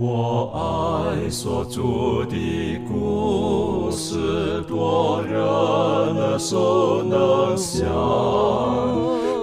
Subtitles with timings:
[0.00, 7.84] 我爱所著的故事，多人耳熟能详，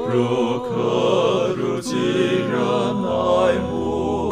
[0.09, 2.57] 如可如今人
[3.03, 4.31] 爱慕，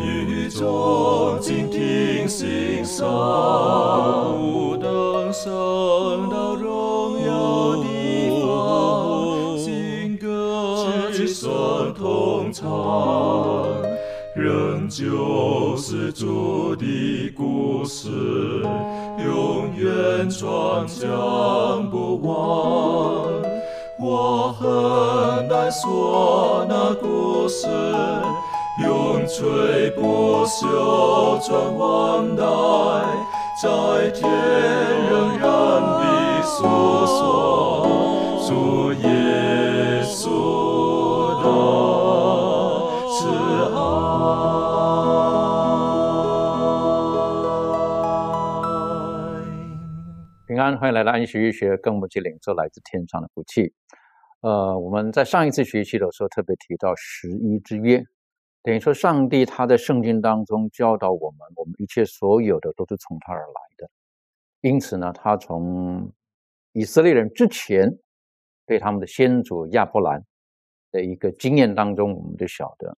[0.00, 3.06] 语中静听欣赏，
[4.40, 7.84] 不等升到荣耀的
[8.40, 12.66] 方，新歌之声同唱。
[14.34, 15.04] 仍旧
[15.80, 18.08] 是主的故事，
[19.24, 22.32] 永远传讲不完。
[24.00, 27.68] 我很难说那故事，
[28.84, 32.42] 永垂不朽传万代，
[33.62, 34.28] 在天
[35.08, 35.48] 仍然
[35.80, 36.56] 的诉
[37.06, 37.86] 说
[38.48, 39.06] 主耶
[50.76, 53.72] 欢迎来到安息日学，更不去领受来自天上的福气。
[54.40, 58.04] 呃，我们在上一次学习的时候特别提到十一之约，
[58.62, 63.88] 等于说上帝他在圣经当中教导我们，我们一切所有的都是从他而来的。
[64.60, 66.12] 因此呢，他从
[66.72, 67.90] 以色列人之前
[68.66, 70.22] 对他们的先祖亚伯兰
[70.90, 72.96] 的一个经验当中，我们就晓得，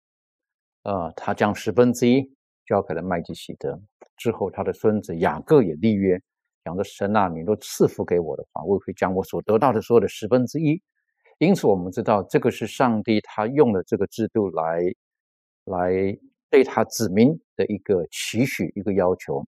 [0.84, 2.30] 呃，他将十分之一
[2.66, 3.80] 交给了麦基喜德，
[4.18, 6.20] 之后他的孙子雅各也立约，
[6.64, 10.82] 讲的神啊，你若赐福给我的话，我会将我所得到的所有的十分之一。
[11.38, 14.82] 因此，我们知道这个是上帝他用了这个制度来
[15.66, 16.18] 来
[16.50, 19.46] 对他子民的一个期许、一个要求，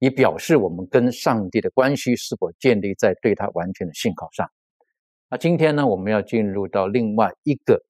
[0.00, 4.50] 以表示我们跟上帝的关系是否建立在对他完全的信靠上。
[5.30, 7.80] 那今天呢，我们要进入到另外一个，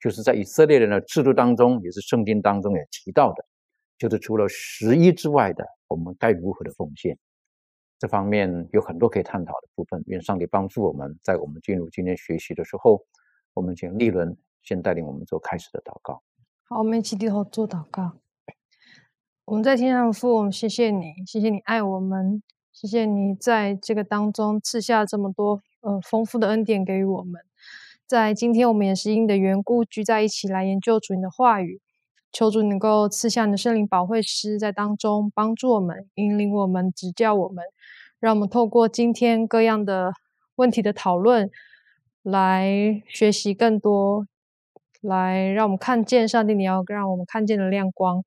[0.00, 3.44] 就是在以色列人的制度当中，也是圣经当中也提到的，
[3.98, 7.18] 就是除了十一之外的，我们该如何的奉献。
[7.98, 13.02] 这方面有很多可以探讨的部分，愿上帝帮助我们，在我们进入今天学习的时候，
[13.54, 16.22] 我们请立伦先带领我们做开始的祷告。
[16.64, 18.12] 好，我们一起低头做祷告。
[19.46, 22.42] 我们在天上父，我们谢谢你，谢谢你爱我们，
[22.72, 27.40] 谢谢你在这个当中赐下这么多呃丰富的恩典给予我们。
[28.06, 31.80] 在今天，我们也是因你的缘故聚在一起来研究主你的话语，
[32.32, 37.64] 求主能够赐下你的圣灵保惠师在当中帮助我们，引领我们，指教我们，
[38.20, 40.12] 让我们透过今天各样的
[40.56, 41.50] 问题的讨论，
[42.22, 44.26] 来学习更多，
[45.00, 48.22] 来让我们看见上帝你要让我们看见的亮光。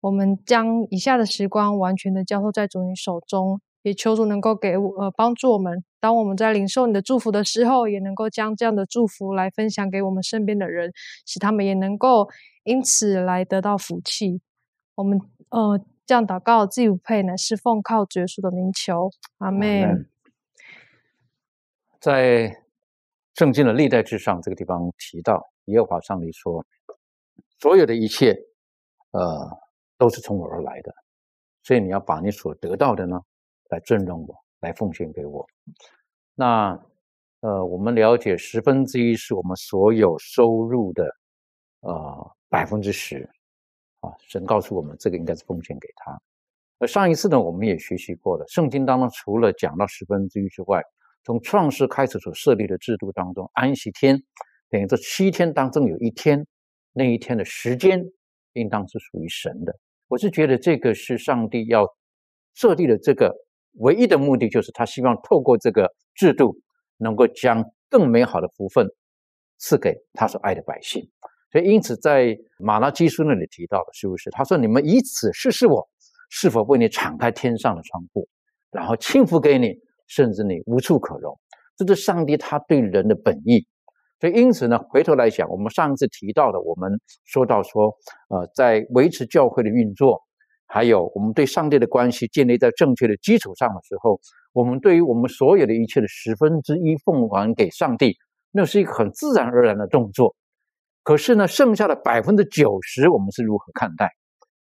[0.00, 5.82] 我们将以下的时光完全的交托在主你手中，也求主能够给我呃帮助我们。
[5.98, 10.92] 当我们在领受你的祝福的时候，也能够将这样的祝福来分享给我们身边的人，
[11.26, 12.28] 使他们也能够
[12.66, 14.42] 因此来得到福气。
[14.96, 20.08] 我们呃这样祷告，自己不配，乃是奉靠主耶稣的名求，阿门。
[22.00, 22.64] 在
[23.34, 26.64] 圣经的历代之上这个地方提到，耶和华上帝说，
[27.60, 28.36] 所有的一切，
[29.12, 29.58] 呃，
[29.96, 30.92] 都是从我而来的，
[31.62, 33.20] 所以你要把你所得到的呢，
[33.68, 35.46] 来尊重我，来奉献给我。
[36.34, 36.76] 那
[37.40, 41.04] 呃，我们了解十分之一是我们所有收入的
[41.80, 43.28] 呃百分之十
[44.00, 46.18] 啊，神告诉我们这个应该是奉献给他。
[46.78, 50.82] 而上一次呢，我们也学习过了，圣经当中除了讲到十分之一之外，
[51.22, 54.18] 从创世开始所设立的制度当中，安息天
[54.70, 56.46] 等于这七天当中有一天，
[56.94, 58.02] 那一天的时间
[58.54, 59.78] 应当是属于神的。
[60.08, 61.86] 我是觉得这个是上帝要
[62.54, 63.34] 设立的这个
[63.80, 66.58] 唯一的目的，就是他希望透过这个制度，
[66.96, 68.88] 能够将更美好的福分
[69.58, 71.06] 赐给他所爱的百姓。
[71.52, 74.30] 所以，因此在马拉基书那里提到的，是不是？
[74.30, 75.88] 他说：“你们以此试试我，
[76.28, 78.28] 是否为你敞开天上的窗户，
[78.72, 79.72] 然后倾福给你，
[80.08, 81.38] 甚至你无处可容。”
[81.76, 83.66] 这是上帝他对人的本意。
[84.20, 86.90] 所以，因此呢，回头来讲，我们上一次提到的，我们
[87.24, 87.94] 说到说，
[88.28, 90.20] 呃，在维持教会的运作，
[90.66, 94.18] 还有我们对上帝的关系建立在正确的基础上的时候，
[94.52, 98.16] 我们对于我们所有的一切的十分之一奉还给上帝，
[98.50, 100.34] 那是一个很自然而然的动作。
[101.06, 104.10] 可是呢，剩下的百分之九十，我们是如何看待？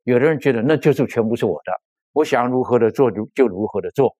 [0.02, 1.72] 有的人觉得那就是全部是我的，
[2.12, 4.14] 我想如何的做就就如何的做。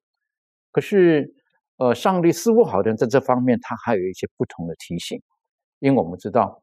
[0.72, 1.30] 可是，
[1.76, 5.20] 呃，上帝似乎好像在这方面他还有一些不同的提醒，
[5.78, 6.62] 因为我们知道，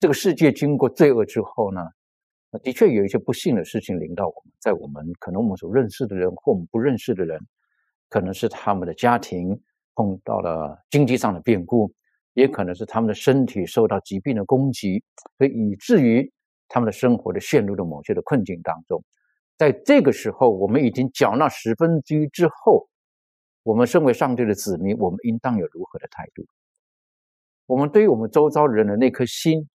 [0.00, 1.82] 这个世界经过罪恶之后呢，
[2.62, 7.38] 的确有一些不幸的事情临到我们，在我们可能我们所认识的人或我们不认识的人，
[8.08, 9.60] 可能是他们的家庭
[9.94, 11.92] 碰到了经济上的变故。
[12.34, 15.02] 也可能是他们的身体受到疾病的攻击，
[15.38, 16.32] 所以以至于
[16.68, 19.02] 他们的生活的陷入了某些的困境当中。
[19.58, 22.88] 在这个时候，我们已经缴纳十分之一之后，
[23.62, 26.44] 我们身为上帝的子民，我们应当有如何的态度？
[27.66, 29.68] 我们对于我们周遭人的那颗心，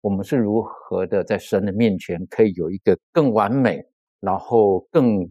[0.00, 3.82] 我们是如何的在神的面前可以有一个更完美，
[4.20, 5.30] 然后更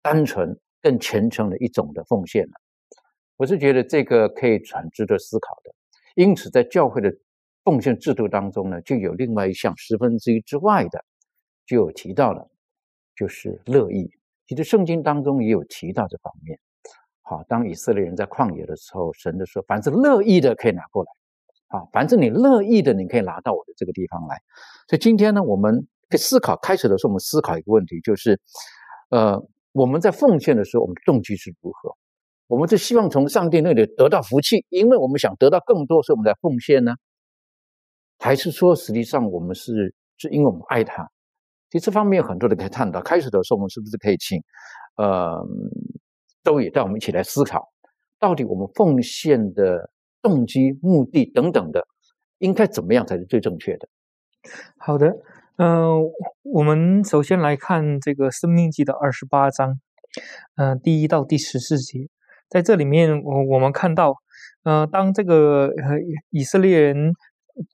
[0.00, 2.54] 单纯、更虔诚的一种的奉献呢？
[3.36, 5.74] 我是觉得这个可以很值得思考的。
[6.14, 7.12] 因此，在教会的
[7.64, 11.04] 奉献制度当中呢，就有另外一项十分之一之外的，
[11.66, 12.48] 就有提到了，
[13.16, 14.10] 就是乐意。
[14.46, 16.58] 其实圣经当中也有提到这方面。
[17.22, 21.10] 好，当以色列人在旷野的时候，神就说：“凡是乐意的，可以拿过来。
[21.68, 24.36] 啊，凡是你乐意的，你可以拿到我的这个地方来。”
[24.88, 25.86] 所以今天呢，我们
[26.18, 28.38] 思考，开始的时候我们思考一个问题，就是，
[29.10, 29.42] 呃，
[29.72, 31.96] 我们在奉献的时候，我们动机是如何？
[32.52, 36.92] 我们是希望从上帝那里得到福气，因为我们想得到更多，所以我们的奉献呢？
[38.18, 41.02] 还是说，实际上我们是是因为我们爱他？
[41.70, 43.00] 其实这方面有很多的可以探讨。
[43.00, 44.38] 开始的时候，我们是不是可以请
[44.96, 45.42] 呃
[46.44, 47.66] 周也带我们一起来思考，
[48.18, 49.88] 到底我们奉献的
[50.20, 51.82] 动机、目的等等的，
[52.36, 53.88] 应该怎么样才是最正确的？
[54.76, 55.10] 好的，
[55.56, 56.02] 嗯，
[56.42, 59.80] 我们首先来看这个《生命记》的二十八章，
[60.56, 62.10] 嗯，第一到第十四节。
[62.52, 64.12] 在这里面，我我们看到，
[64.62, 65.70] 呃，当这个
[66.28, 67.14] 以色列人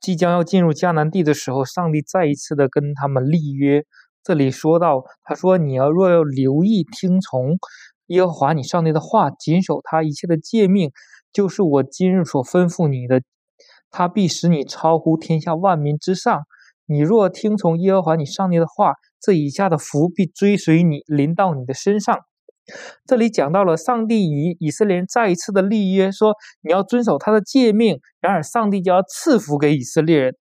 [0.00, 3.82] 即将要进入迦南地的时候，上帝再一次的跟他们立约。
[4.22, 7.58] 这里说到，他说：“你要若要留意听从
[8.06, 10.92] 耶和华你上帝的话，谨守他一切的诫命，
[11.32, 13.20] 就是我今日所吩咐你的，
[13.90, 16.42] 他必使你超乎天下万民之上。
[16.86, 22.16] 你若听从耶和华你上帝的话，这以下的福必追随你，临到你的身上。”
[23.06, 30.34] 这里讲到了上帝与以色列人再一次的立约，说你要遵守他的诫命，然而上帝就要赐福给以色列人。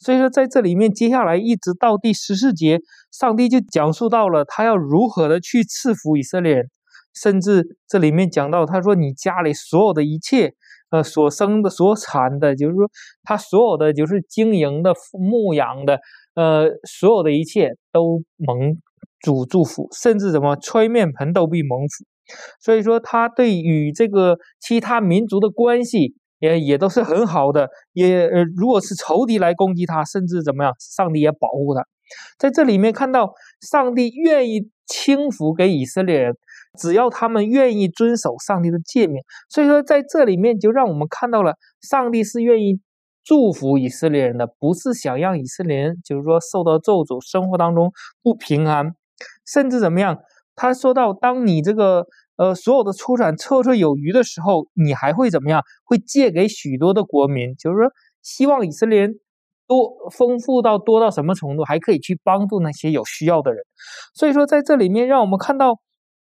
[0.00, 2.78] 所以说，在这里面，接下来一直到第十四节，
[3.10, 6.70] 上帝就讲述到了他要如何的去赐福以色列人，
[7.14, 10.52] 甚至这里面讲到，他说你家里所有的一切，
[10.90, 12.88] 呃，所生的、所产的，就是说
[13.24, 15.98] 他所有的就是经营的、牧养的，
[16.34, 18.76] 呃，所有的一切都蒙。
[19.20, 22.04] 主祝福，甚至什么吹面盆都必蒙福，
[22.60, 27.68] 所以说他对与这个其他民族的关系也也都是很好的。
[27.92, 31.82] 也呃，如果是仇敌来攻击他，甚至怎么样，上帝也保护他。
[32.38, 36.34] 在这里面看到上帝愿意轻福给以色列人，
[36.78, 39.22] 只要他们愿意遵守上帝的诫命。
[39.50, 42.80] 所以说在这里面就让我们看到了上帝是愿意
[43.24, 47.92] 祝福以色列人的，不是想让以色列人就是说受到咒诅，生活当中
[48.22, 48.94] 不平安。
[49.46, 50.18] 甚至怎么样？
[50.54, 52.04] 他说到，当你这个
[52.36, 55.62] 呃所有的出产绰绰有余的时候，你还会怎么样？
[55.84, 57.90] 会借给许多的国民，就是说，
[58.22, 59.14] 希望以色列人
[59.68, 63.62] 多丰富到多到什么程度，还可以去帮助那些有需要的人。
[64.14, 65.78] 所以说，在这里面，让我们看到，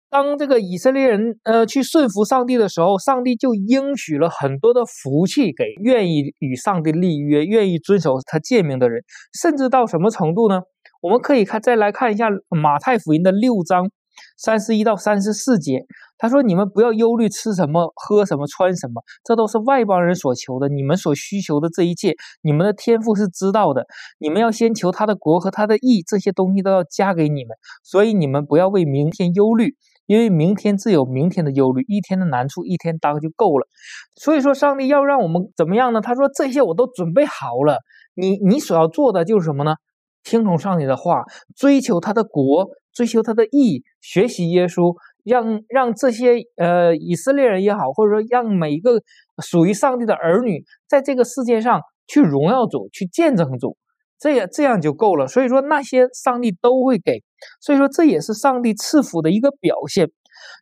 [0.08, 9.02] 当这个以色列人呃去顺服上帝的时候，上帝就应许了很多的福气给愿意与上帝立约、愿意遵守他诫命的人，
[9.40, 10.60] 甚至到什么程度呢？
[11.00, 13.90] 我们可以看，再来看一下马太福音的六章
[14.36, 15.86] 三十一到三十四节。
[16.18, 20.68] 他说：“你们不要忧虑吃什么、喝什么、穿什么，这都是外邦人所求的。
[20.68, 23.86] 你们所需求的这一切，你们的天赋是知道的。
[24.18, 27.56] 你们要先求他的国和他的义，这些东西都要加给你们。
[27.82, 29.74] 所以你们不要为明天忧虑，
[30.04, 33.66] 因为明天自有明天的忧虑，一天的难处一天当就够了。
[34.14, 36.02] 所以说，上帝要让我们怎么样呢？
[36.02, 37.78] 他说：这些我都准备好了。
[38.14, 39.76] 你你所要做的就是什么呢？”
[40.22, 41.24] 听从上帝的话，
[41.56, 49.00] 追求他的国，追求他的义，学习耶稣，让让这些呃以色列人也好，或者说让每一个
[49.42, 53.76] 属于上帝的儿女，在这个世界上去荣耀主，去见证主，
[54.18, 55.26] 这样这样就够了。
[55.26, 57.22] 所以说那些上帝都会给，
[57.60, 60.10] 所以说这也是上帝赐福的一个表现。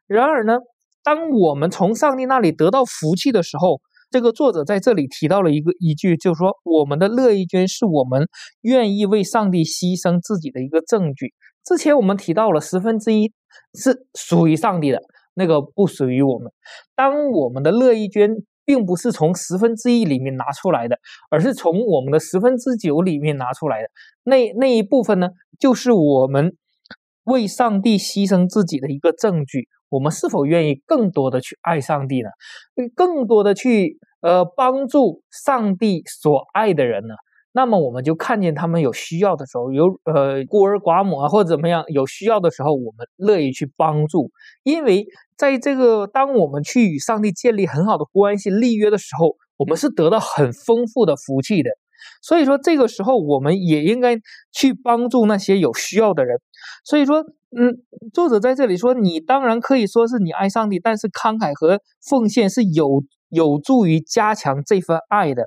[0.07, 0.59] 然而呢，
[1.03, 8.27] 当我们从上帝那里得到福气的时候，这个作者在这里提到了一个一句，就是说，我们的乐意捐是我们
[8.62, 11.35] 愿意为上帝牺牲自己的一个证据。
[11.65, 13.31] 之前我们提到了十分之一
[13.75, 15.00] 是属于上帝的，
[15.35, 16.50] 那个不属于我们。
[16.97, 18.31] 当我们的乐意捐
[18.65, 20.97] 并不是从十分之一里面拿出来的，
[21.31, 23.88] 而是从我们的十分之九里面拿出来的，
[24.25, 26.57] 那那一部分呢，就是我们
[27.25, 29.69] 为上帝牺牲自己的一个证据。
[29.88, 32.28] 我们是否愿意更多的去爱上帝呢？
[32.95, 37.14] 更多的去呃帮助上帝所爱的人呢？
[37.52, 44.30] 那么我们就看见他们有需要的时候，有呃孤儿寡母啊或者怎么样有需要的时候，我们乐意去帮助。
[44.62, 51.71] 因为在这个当我们去与上帝建立很好的关系、立约的时候，我们是得到很丰富的福气的。
[52.23, 54.17] 所以说这个时候我们也应该
[54.52, 56.38] 去帮助那些有需要的人。
[56.85, 57.76] 所以说，嗯，
[58.12, 65.45] 作者在这里说，你当然可以说是你爱上帝，但是慷慨和奉献是有有助于加强这份爱的。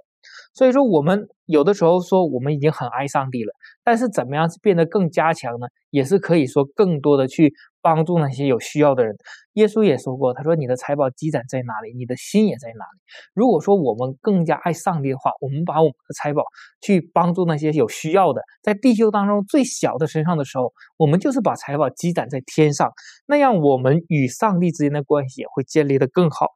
[0.53, 3.53] 所以说，我们有的时候说我们已经很爱上帝了，
[3.83, 5.67] 但是怎么样变得更加强呢？
[5.89, 9.15] 也是可以说更多的去帮助那些有需要的人。
[9.53, 12.99] 耶稣也说过，他说：“你的财宝积攒在哪里，你的心也在哪里。”
[13.35, 16.43] 如果说我们更加爱上帝的话，我们把我们的财宝
[16.81, 22.91] 去帮助那些有需要的，在地球当中最小的身上的时候，我们就是把财宝积攒在天上，
[23.25, 26.47] 那样我们与上帝之间的关系也会建立的更好。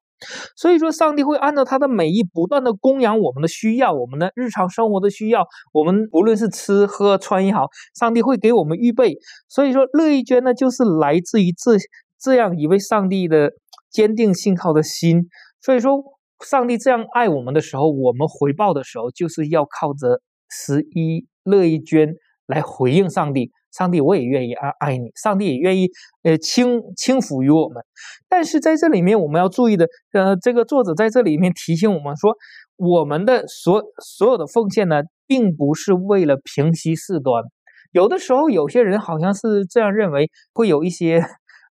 [0.56, 5.46] 所以说，上帝会按照他的美意，不断的供养我们的需要，我们的日常生活的需要。
[5.74, 7.68] 我们不论是吃喝穿也好，
[8.00, 9.18] 上帝会给我们预备。
[9.50, 11.78] 所以说，乐意捐呢，就是来自于这
[12.20, 13.52] 这样一位上帝的
[13.92, 15.28] 坚定信靠的心。
[15.62, 16.02] 所以说，
[16.46, 22.14] 上帝这样爱我们的时候，我们回报的时候，就是要靠着十一乐意捐
[22.48, 23.52] 来回应上帝。
[23.78, 25.12] 上帝，我也愿意爱爱你。
[25.16, 25.90] 上帝也愿意，
[26.24, 27.84] 呃，轻轻抚于我们。
[28.30, 32.36] 但是在这里面，我们要注意的，呃，这个作者在这里面提醒我们说，
[32.78, 37.44] 我们的所所有的奉献呢，并不是为了平息事端。
[37.92, 41.24] 有的时候，有些人好像是这样认为，会有一些。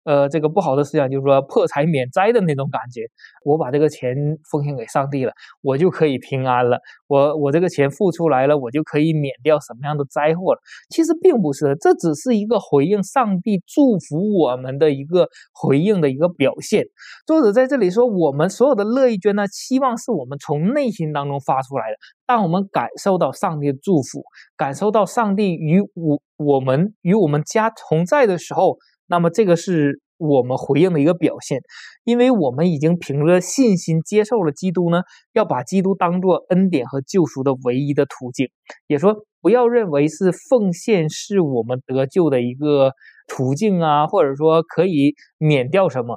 [0.05, 3.03] 呃，这个不好的思想就是说破财免灾的那种感觉。
[3.45, 4.15] 我把这个钱
[4.51, 5.33] 奉献给上帝了，
[5.63, 6.79] 我就可以平安了。
[7.07, 10.61] 我我这个钱付出来了，我就可以免掉什么样的灾祸了？
[10.91, 16.85] 其实并不是，这只是一个回应上帝祝福我们的一个回应的一个表现。
[17.27, 21.97] 作者在这里说，我们所有的乐意捐呢，希望是我们从内心当中发出来的。
[22.27, 24.23] 当我们感受到上帝的祝福，
[24.57, 28.79] 感受到上帝与我我们与我们家同在的时候。
[29.15, 31.61] 那么这个是我们回应的一个表现，
[32.03, 35.03] 因为我们已经凭着信心接受了基督呢，
[35.35, 38.49] 要把基督当做恩典和救赎的唯一的途径。
[38.89, 42.91] 也说不要认为是奉献是我们得救的一个
[43.29, 46.17] 途径啊，或者说可以免掉什么，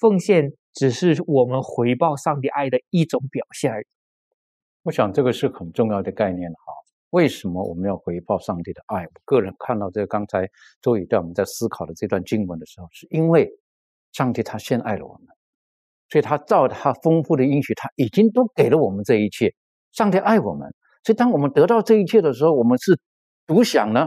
[0.00, 3.84] 奉献只是我们回报上帝爱的一种表现而已。
[4.84, 6.77] 我想这个是很重要的概念哈。
[7.10, 9.02] 为什么我们要回报上帝的爱？
[9.04, 10.48] 我个人看到这个刚才
[10.82, 13.50] 周宇在我们在思考的这段经文的时候，是因为
[14.12, 15.26] 上帝他先爱了我们，
[16.10, 19.54] 所以他照他丰富的应许，他已经都给了我们这一切。
[19.92, 20.68] 上帝爱我们，
[21.02, 22.98] 所以当我们得到这一切的时候，我们是
[23.46, 24.06] 独享呢，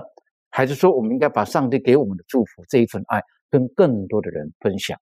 [0.50, 5.00] 还是说我们应该把上帝给我们的祝福这一份爱跟更多的人分享？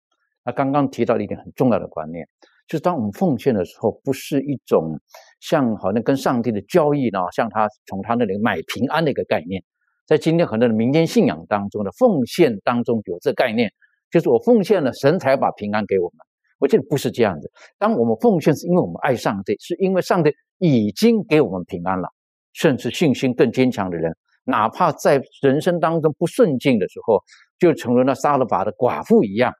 [0.43, 2.27] 那刚刚提到了一点很重要的观念。
[2.67, 4.99] 就是当我们奉献的时候，不是一种
[5.39, 9.63] 像好像跟上帝的交易呢，像他从他那里买平安的一个概念。
[10.05, 13.71] 在今天很多的民间信仰当中的奉献当中有这概念，
[14.11, 16.17] 就是我奉献了，神才把平安给我们。
[16.59, 17.51] 我觉得不是这样子。
[17.77, 22.07] 当我们奉献是因为我们爱上帝，是因为上帝已经给我们平安了，
[22.53, 24.13] 甚至信心更坚强的人，
[24.45, 27.21] 哪怕在人生当中不顺境的时候，
[27.59, 29.53] 就成了那杀了法的寡妇一样。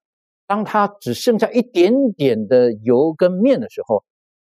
[0.53, 4.03] 当他只剩下一点点的油跟面的时候，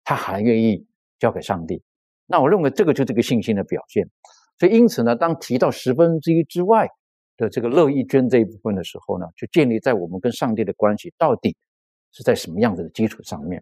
[0.05, 0.87] 他还愿意
[1.19, 1.83] 交给上帝。
[2.25, 4.09] 那我认为这个就是这个信心的表现。
[4.57, 6.87] 所以因此呢，当提到十分之一之外
[7.35, 11.53] 的这个乐意捐这一部分的时候呢，就建立在我们跟上帝的关系到底
[12.13, 13.61] 是在什么样子的基础上面。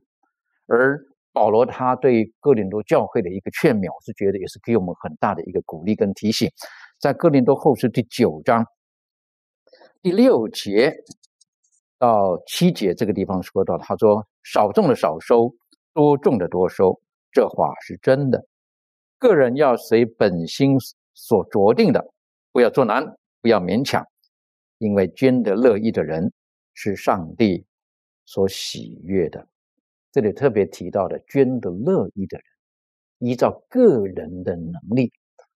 [0.67, 1.03] 而
[1.33, 6.47] 保罗他对哥林多教会的一个劝勉，我是觉得也是给我们很大的一个鼓励跟提醒。
[6.99, 8.63] 在哥林多后书第九章
[10.03, 10.93] 第六节。
[11.97, 15.53] 到七节这个地方说到，他说：“少种的少收，
[15.93, 16.99] 多种的多收。”
[17.31, 18.45] 这话是真的。
[19.19, 20.77] 个人要随本心
[21.13, 22.13] 所着定的，
[22.51, 23.03] 不要做难，
[23.41, 24.05] 不要勉强，
[24.77, 26.31] 因为捐得乐意的人
[26.73, 27.65] 是上帝
[28.25, 29.47] 所喜悦的。
[30.11, 32.45] 这里特别提到的捐得乐意的人，
[33.19, 35.11] 依照个人的能力，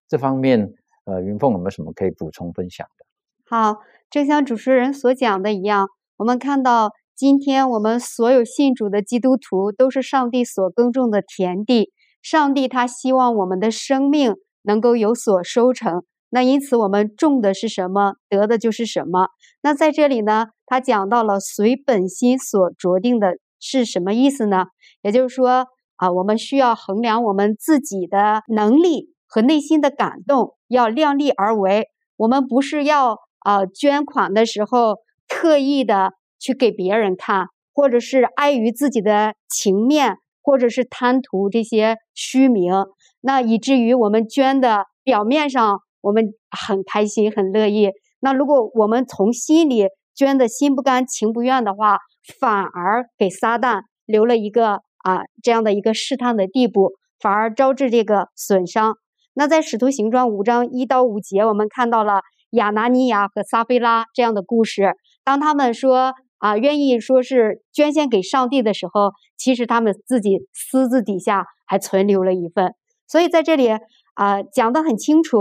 [0.07, 0.73] 这方面，
[1.05, 3.05] 呃，云凤有没有什么可以补充分享的？
[3.45, 5.87] 好，正像主持人所讲的一样。
[6.21, 11.91] 我们看到，今天我们所有信主的基督徒都是上帝所耕种的田地。
[12.21, 16.03] 上帝他希望我们的生命能够有所收成。
[16.29, 19.29] 那因此，我们种的是什么，得的就是什么。
[19.63, 24.65] 那在这里呢，他讲到了随本心所着定的是什么意思呢？
[25.01, 31.87] 也就是说啊，我们需要衡量我们自己的能力和内心的感动，要量力而为。
[32.15, 34.97] 我们不是要啊捐款的时候。
[35.31, 42.73] 特意的去给别人看，或者是碍于自己的情面，或者是贪图这些虚名，
[43.21, 51.97] 那以至于我们捐的表面上我们很开心很乐意，那如果我们从心里捐的心不甘情不愿的话，
[52.39, 58.95] 反而给撒旦留了一个啊这样的一个试探的地步，反而招致这个损伤。
[59.33, 62.19] 那在使徒行传五章一到五节，我们看到了
[62.51, 64.93] 亚拿尼亚和撒菲拉这样的故事。
[65.23, 72.73] 当他们说啊愿意说是捐献给上帝的时候，其实他们自己私自底下还存留了一份。
[73.07, 73.69] 所以在这里
[74.15, 75.37] 啊讲得很清楚，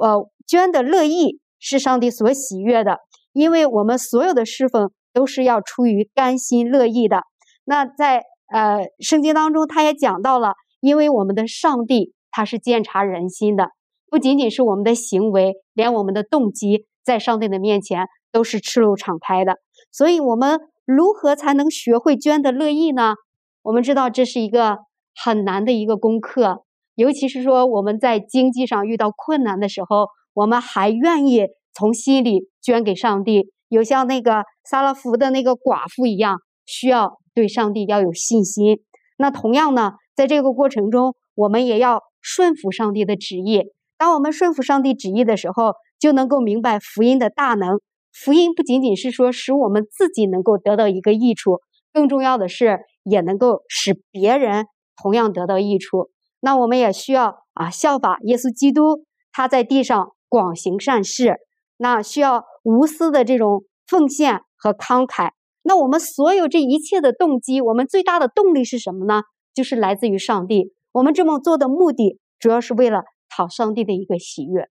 [0.00, 2.98] 呃，捐的乐意是上帝所喜悦的，
[3.32, 7.22] 因为我们所有的侍奉都是要出于甘心乐意的。
[7.64, 8.22] 那在
[8.52, 12.12] 呃圣经当中，他也讲到了，因为我们的上帝。
[12.34, 13.72] 他是鉴察人心的，
[14.08, 19.56] 不仅仅是我们的行为，连我们的动机，在上帝的面前都是赤露敞开的。
[19.90, 23.14] 所以，我们如何才能学会捐的乐意呢？
[23.62, 24.78] 我们知道这是一个
[25.14, 38.80] 很难的一个功课，尤其是说我们在经济上遇到困难的时候，我们还愿意从心里捐给上帝，有像那个撒拉福的那个寡妇一样，需要对上帝要有信心。
[39.18, 42.02] 那同样呢，在这个过程中，我们也要。
[42.24, 43.64] 顺服上帝的旨意。
[43.98, 47.80] 当我们顺服上帝旨意的时候，就能够明白福音的大能。
[48.12, 51.60] 福音不仅仅是说使我们自己能够得到一个益处，
[51.92, 54.66] 更重要的是也能够使别人
[55.00, 56.10] 同样得到益处。
[56.40, 61.36] 那我们也需要啊效法耶稣基督，他在地上广行善事，
[61.76, 65.30] 那需要无私的这种奉献和慷慨。
[65.62, 69.22] 那我们所有这一切的动机，我们最大的动力是什么呢？
[69.54, 70.72] 就是来自于上帝。
[70.90, 74.68] 我们这么做的目的，主要是为了讨上帝的一个喜悦。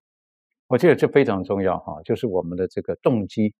[0.72, 3.54] 我觉得这非常重要哈，就是我们的这个动机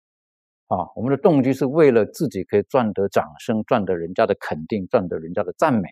[0.69, 5.91] 啊，我们的动机是为了自己可以赚得掌声、赚得人家的肯定、赚得人家的赞美，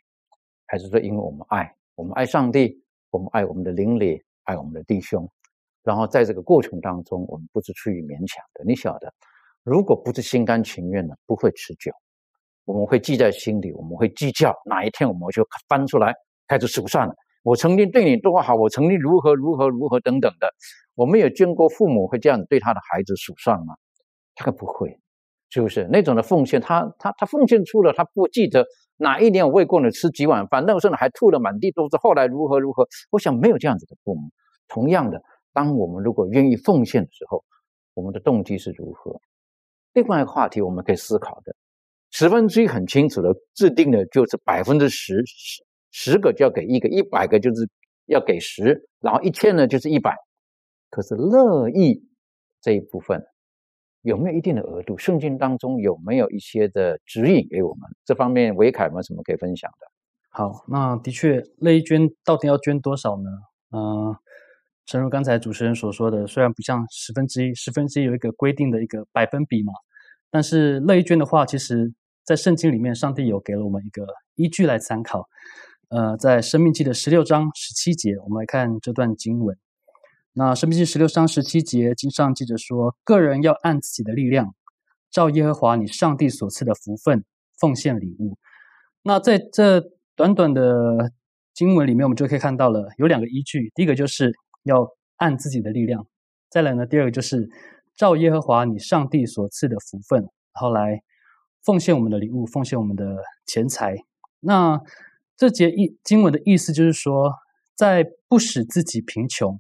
[0.67, 5.31] 还是说因为我们爱，我们爱上帝，我们爱我们的邻里，爱我们的弟兄，
[5.83, 8.65] 然后在这个过程当中，我们不是出于勉强的。
[8.65, 9.13] 你晓得，
[9.63, 11.93] 如果不是心甘情愿的，不会持久。
[12.65, 16.15] 我们会记在心里，我们会计较，哪一天我们就翻出来。
[16.49, 20.51] 开始数算了，我曾经对你多好，我曾经如何如何如何等等的。
[21.01, 23.75] 我们有见过父母会这样对他的孩子数算吗？
[24.35, 24.95] 他可不会，
[25.49, 25.89] 是不是？
[25.91, 28.67] 那种的奉献，他他他奉献出了，他不记得
[28.99, 31.97] 哪一年我喂过你吃几碗饭，那个时候还吐的满地都是。
[31.97, 32.87] 后来如何如何？
[33.11, 34.29] 我想没有这样子的父母。
[34.69, 35.23] 同样的，
[35.55, 37.43] 当我们如果愿意奉献的时候，
[37.95, 39.19] 我们的动机是如何？
[39.95, 41.57] 另外一个话题我们可以思考的，
[42.11, 45.65] 十分之一很清楚的制定的就是百分之十十。
[45.93, 47.67] 十个就要给一个，一百个就是
[48.05, 50.15] 要给十，然后一千呢就是一百。
[50.91, 52.05] 可是乐意
[52.61, 53.25] 这一部分
[54.03, 54.99] 有没有一定的额度？
[54.99, 57.89] 圣经当中有没有一些的指引给我们？
[58.05, 59.87] 这方面维凯有没有什么可以分享的？
[60.31, 63.31] 好，那的确乐意捐到底要捐多少呢？
[63.73, 64.17] 嗯，
[64.87, 69.73] 正如刚才主持人所说的，虽然不像十分之一，十分之一有一个规定的一个百分比嘛，
[70.31, 71.93] 但是乐意捐的话，其实
[72.25, 75.29] 在圣经里面，上帝有给了我们一个依据来参考。
[75.89, 79.59] 呃，在《生命记》的十六章十七节，我们来看这段经文。
[80.33, 84.55] 那《生命记》十六章十七节，经上记着说：“个人要按自己的力量，
[85.11, 87.25] 照耶和华你上帝所赐的福分，
[87.59, 88.39] 奉献礼物。”
[89.03, 89.83] 那在这
[90.15, 91.11] 短短的
[91.53, 96.05] 经文里面，我们就可以看到了有两个依据：第一个就是要按自己的力量；
[96.49, 97.51] 再来呢，第二个就是
[97.97, 101.03] 照耶和华你上帝所赐的福分，然后来
[101.65, 103.17] 奉献我们的礼物，奉献我们的
[103.47, 103.97] 钱财。
[104.39, 104.81] 那
[105.37, 107.33] 这节意经文的意思就是说，
[107.75, 109.59] 在不使自己贫穷，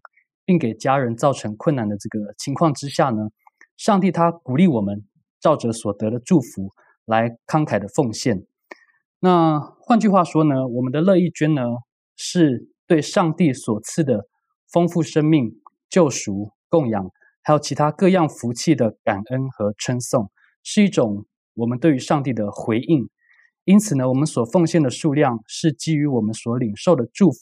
[0.50, 3.28] 并给家人造成困难的这个情况之下呢，
[3.76, 5.04] 上帝他鼓励我们
[5.38, 6.72] 照着所得的祝福
[7.04, 8.44] 来慷慨的奉献。
[9.20, 11.62] 那换句话说呢，我们的乐意捐呢，
[12.16, 14.26] 是对上帝所赐的
[14.72, 15.52] 丰富生命、
[15.88, 17.08] 救赎、供养，
[17.42, 20.32] 还有其他各样福气的感恩和称颂，
[20.64, 23.08] 是一种我们对于上帝的回应。
[23.66, 27.38] 因此呢，我们所奉献的数量是基于我们所领受的祝福。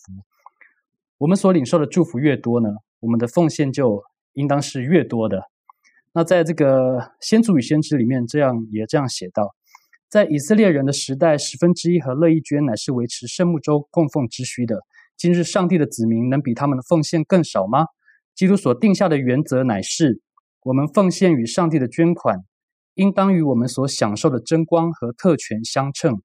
[1.17, 2.69] 我们所领受的祝福越多呢，
[3.01, 5.43] 我们的奉献就应当是越多的。
[6.13, 9.55] 那在这个《先祖与先知》里面，这样也这样写道：
[10.09, 14.81] 在以色列人的时代，十分之一和乐意捐乃是维持圣木周供奉之需的。
[15.17, 17.87] 今日上帝的子民能比他们的奉献更少吗？
[18.35, 20.21] 基督所定下的原则乃是：
[20.63, 22.45] 我们奉献与上帝的捐款。
[22.95, 26.21] 应当与我们所享受的争光和特权相称，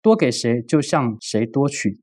[0.00, 2.00] 多给谁就向谁多取。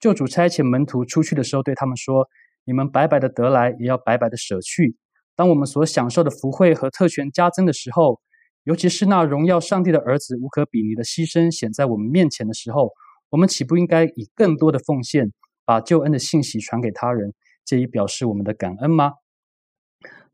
[0.00, 2.28] 救主差遣门徒出去的时候，对他们说
[2.70, 4.94] ：“你们白白的得来，也要白白的舍去。”
[5.34, 8.20] 当我们所享受的福惠和特权加增的时候，
[8.62, 12.92] 尤其是那荣耀上帝的儿子无可比拟的牺牲显在我们面前的时候，
[13.30, 15.32] 我们岂不应该以更多的奉献，
[15.64, 19.14] 把救恩的信息传给他人，借以表示我们的感恩吗？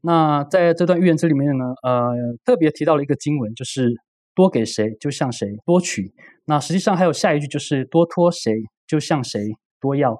[0.03, 2.13] 那在这段预言之里面呢，呃，
[2.45, 3.95] 特别提到了一个经文，就是
[4.35, 6.13] 多给谁就向谁多取。
[6.45, 8.53] 那实际上还有下一句，就是多托谁
[8.87, 9.41] 就向谁
[9.81, 10.17] 多要。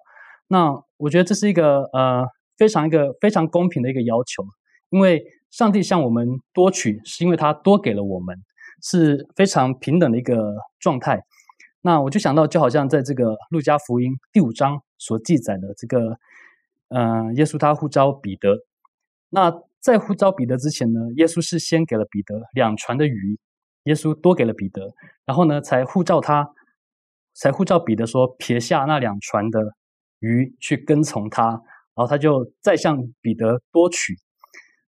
[0.49, 2.25] 那我觉得这是一个呃
[2.57, 4.45] 非常一个非常公平的一个要求，
[4.91, 8.37] 因为上帝向我们多取，是因为他多给了我们，
[8.83, 11.21] 是非常平等的一个状态。
[11.83, 16.19] 那我就想到，就好像在这个路加福音第五章所记载的这个，
[16.89, 18.59] 呃，耶稣他呼召彼得。
[19.29, 23.39] 那在呼召彼得之前呢，耶稣是先给了彼得两船的鱼，
[23.85, 26.49] 耶稣多给了彼得，然后呢才呼召他，
[27.35, 29.61] 才呼召彼得说撇下那两船的
[30.21, 31.61] 鱼去跟从他，然
[31.97, 34.15] 后他就再向彼得多取。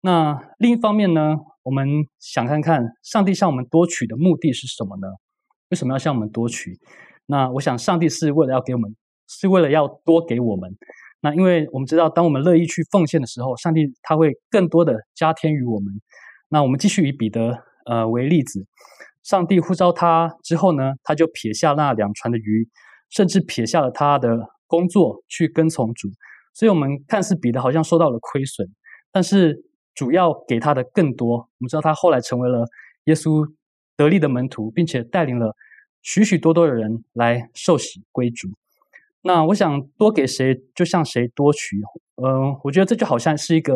[0.00, 5.08] 那另一方面呢，我们想看看上帝向我们多取的目的是什么呢？
[5.70, 6.78] 为什么要向我们多取？
[7.26, 8.94] 那我想上帝是为了要给我们，
[9.28, 10.76] 是为了要多给我们。
[11.20, 15.92] 那因为我们知道，当我们乐意去奉献的时候，上帝他会更多的加添于我们。
[16.48, 18.64] 那我们继续以彼得呃为例子，
[19.24, 22.68] 上帝呼召他之后呢，他就撇下那两船的鱼，
[23.10, 26.08] 甚至撇下了他的工作去跟从主。
[26.54, 28.66] 所以，我们看似彼得好像受到了亏损，
[29.12, 29.62] 但是
[29.94, 31.36] 主要给他的更多。
[31.36, 32.66] 我们知道他后来成为了
[33.04, 33.46] 耶稣
[33.96, 35.54] 得力的门徒，并且带领了
[36.02, 38.48] 许许多多的人来受洗归主。
[39.22, 41.76] 那我想多给谁，就向谁多取。
[42.22, 43.74] 嗯，我觉得这就好像是一个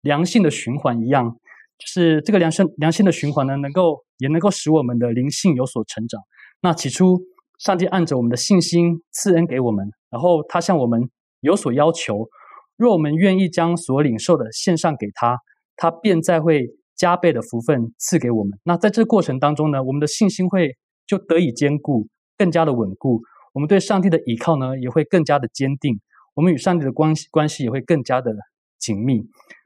[0.00, 1.30] 良性的循环一样，
[1.76, 6.20] 就是这个良性良性的循环呢，能够也能够使我们的灵性有所成长。
[6.60, 7.20] 那起初，
[7.58, 12.28] 上帝按着我们的信心赐恩给我们，然后他向我们有所要求，
[12.76, 15.36] 若我们愿意将所领受的献上给他，
[15.74, 18.56] 他便再会加倍的福分赐给我们。
[18.62, 22.06] 那在这过程当中呢，我们的信心会就得以坚固，
[22.38, 23.20] 更加的稳固。
[23.54, 25.96] 我们对上帝的依靠呢，也会更加的坚定；
[26.34, 28.32] 我们与上帝的关系关系也会更加的
[28.78, 29.20] 紧密。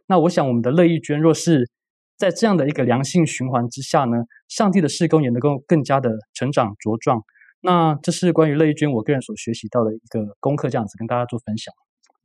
[0.07, 1.69] 那我想，我们的乐意捐，若是
[2.17, 4.17] 在这样的一个良性循环之下呢，
[4.49, 7.23] 上帝的事工也能够更加的成长茁壮。
[7.61, 11.75] 那这是关于乐意君我个人所学习到的一个功课，这样子跟大家做分享。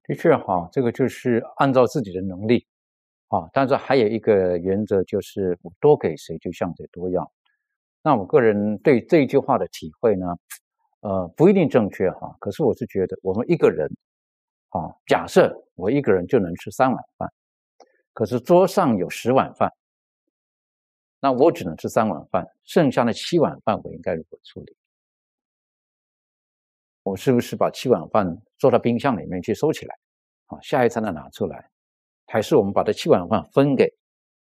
[0.03, 2.67] 的确哈，这个就是按照自己的能力
[3.29, 7.31] 啊，但是还有一个原则，就是我多给谁，就向谁多要。
[8.03, 10.25] 那我个人对这句话的体会呢？
[10.99, 13.89] 呃，不一定正确哈，可是我是觉得，我们一个人，
[14.69, 17.29] 啊，假设我一个人就能吃三碗饭，
[18.13, 19.69] 可是桌上有十碗饭，
[21.19, 24.77] 那我只能吃三碗饭，剩下的七碗饭我应该如何处理？
[27.03, 29.95] 我是不是把七碗饭做到冰箱里面去收起来，
[30.47, 31.69] 啊，下一餐再拿出来？
[32.27, 33.93] 还是我们把这七碗饭分给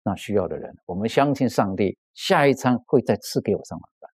[0.03, 0.77] 那需要的人？
[0.85, 4.11] 我们相信上帝下一餐会再赐给我三碗饭，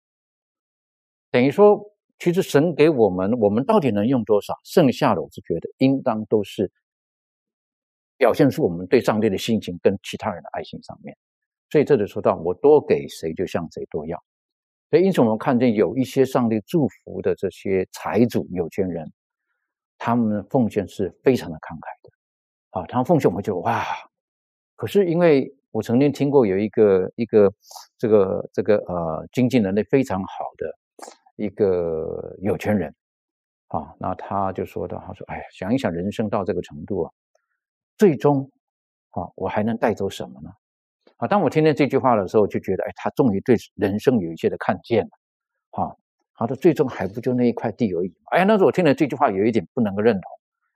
[1.30, 1.88] 等于说。
[2.22, 4.52] 其实神给我们，我们到底能用多少？
[4.62, 6.70] 剩下的，我是觉得应当都是
[8.18, 11.16] 表现出我们对上帝的心情跟其他人的爱心上面。
[11.70, 14.22] 所以这就说到，我多给谁，就向谁多要。
[14.90, 19.10] 所以因此，我们看见有一些上帝祝福的这些财主、有钱人，
[19.96, 22.10] 他们奉献是非常的慷慨的。
[22.80, 23.84] 啊，他们奉献，我们就哇！
[24.76, 27.52] 可是因为我曾经听过有一个一个
[27.96, 30.76] 这个这个呃经济能力非常好的。
[31.36, 32.94] 一个有钱人，
[33.68, 37.10] 啊，那他就说到，他说：“哎，想一想，人生到这个程度啊，
[37.96, 38.50] 最终，
[39.12, 40.50] 啊，我还能带走什么呢？”
[41.20, 45.10] 啊，当我听见这句话的时候，就觉得，哎，他终于对人生有一些的看见了，
[45.70, 45.92] 啊，
[46.34, 50.22] 他说：“最终还不就那一块地而已。”哎呀，那时候我听了这句话，有一点不能够认同，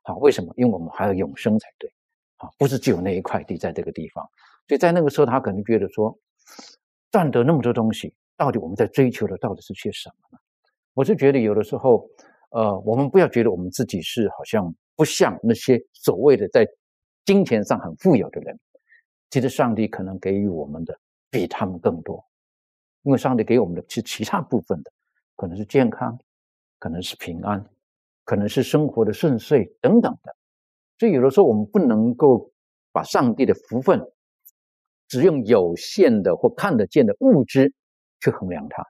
[0.02, 0.52] 啊，为什么？
[0.58, 1.90] 因为我们还要永生才对，
[2.36, 4.22] 啊，不是只有那一块地在这个地方。
[4.68, 6.14] 所以在那个时候，他可能觉得说，
[7.10, 10.38] 赚得那么多东西，到底我们在追求的到底是些什么呢？
[10.92, 12.06] 我是觉得有的时候，
[12.50, 16.66] 呃，我们不要觉得我们自己是好像不像那些所谓的在
[17.24, 18.60] 金钱上很富有的人，
[19.34, 20.96] 其实上帝可能给予我们的
[21.28, 22.24] 比他们更多，
[23.02, 24.92] 因为上帝给我们的是其他部分的，
[25.34, 26.16] 可能是健康，
[26.78, 27.68] 可能是平安，
[28.22, 30.36] 可能是生活的顺遂等等的，
[31.00, 32.52] 所以有的时候我们不能够
[32.92, 34.00] 把上帝的福分
[35.08, 37.74] 只用有限的或看得见的物质
[38.20, 38.84] 去衡量它。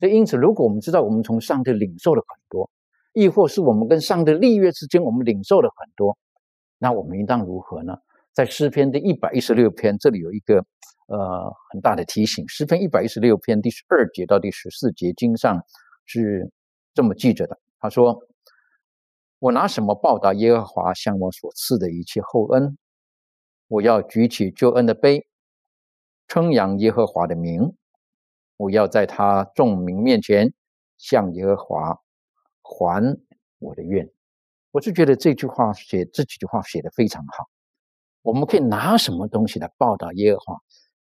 [0.00, 2.68] 所以，因此，如果我们知道我们从上帝领受了很多，
[3.12, 6.18] 亦或是我们跟上帝立约之间，我们领受了很多，
[6.78, 7.96] 那我们应当如何呢？
[8.32, 10.64] 在诗篇的一百一十六篇，这里有一个
[11.06, 12.48] 呃很大的提醒。
[12.48, 15.62] 诗篇一百一十六篇第十二节到第十四节经上
[16.06, 16.50] 是
[16.94, 18.18] 这么记着的：他说
[19.38, 22.78] ：“我拿什么报答耶和华向我所赐的一切厚恩？
[23.68, 25.26] 我要举起救恩的杯，
[26.28, 27.74] 称扬耶和华的名。”
[28.58, 30.54] 我要在他众民面前
[30.96, 31.98] 向耶和华
[32.62, 33.18] 还
[33.58, 34.08] 我的愿。
[34.70, 37.48] 我是觉得这句话写这几句话写的非常好。
[38.22, 40.56] 我们可以拿什么东西来报答耶和华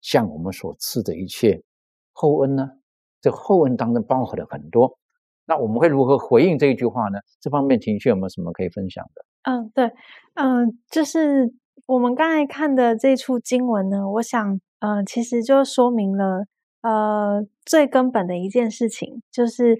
[0.01, 1.63] 向我们所赐的一切
[2.13, 2.69] 厚恩呢？
[3.21, 4.97] 这厚恩当中包含了很多。
[5.45, 7.19] 那我们会如何回应这一句话呢？
[7.39, 9.25] 这方面情绪有没有什么可以分享的？
[9.43, 9.91] 嗯，对，
[10.35, 11.53] 嗯，就是
[11.85, 16.45] 我们刚才看的这处经文呢，我想，呃，其实就说明了，
[16.81, 19.77] 呃，最根本的一件事情，就是，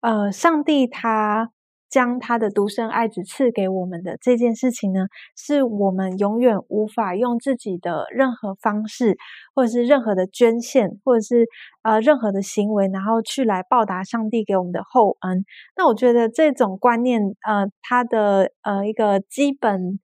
[0.00, 1.50] 呃，上帝他。
[1.90, 9.18] 将他的独生爱子赐给我们的这件事情呢，是我们永远无法用自己的任何方式，
[9.54, 11.46] 或者是任何的捐献，或者是
[11.82, 15.44] 呃任何的行为，然后去来报答上帝给我们的厚恩。
[15.76, 19.98] 那我觉得这种观念，呃，它的呃一个基本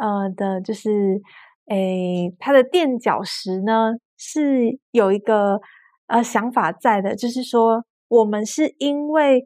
[0.00, 1.20] 呃的，就是
[1.66, 5.60] 诶，它的垫脚石呢，是有一个
[6.06, 9.44] 呃想法在的，就是说我们是因为。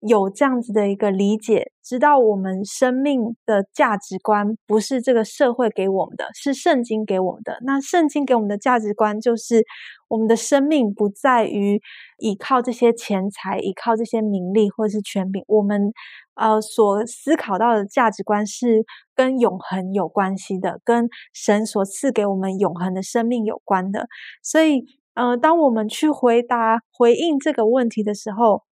[0.00, 7.58] 有这样子的一个理解，知道我们生命的价值观不是这个社会给我们的，是圣经给我们的。
[7.62, 9.64] 那圣经给我们的价值观就是，
[10.08, 11.80] 我们的生命不在于
[12.18, 15.42] 依靠这些钱财，依靠这些名利或者是权柄。
[15.48, 15.92] 我们
[16.34, 24.08] 呃所思考到的价值观是跟永恒有关系的，跟神所赐给我们永恒的生命有关的。
[24.42, 28.62] 所以，呃，当我们去回答回应这个问题的时候，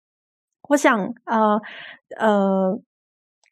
[0.68, 1.60] 我想，呃，
[2.18, 2.78] 呃，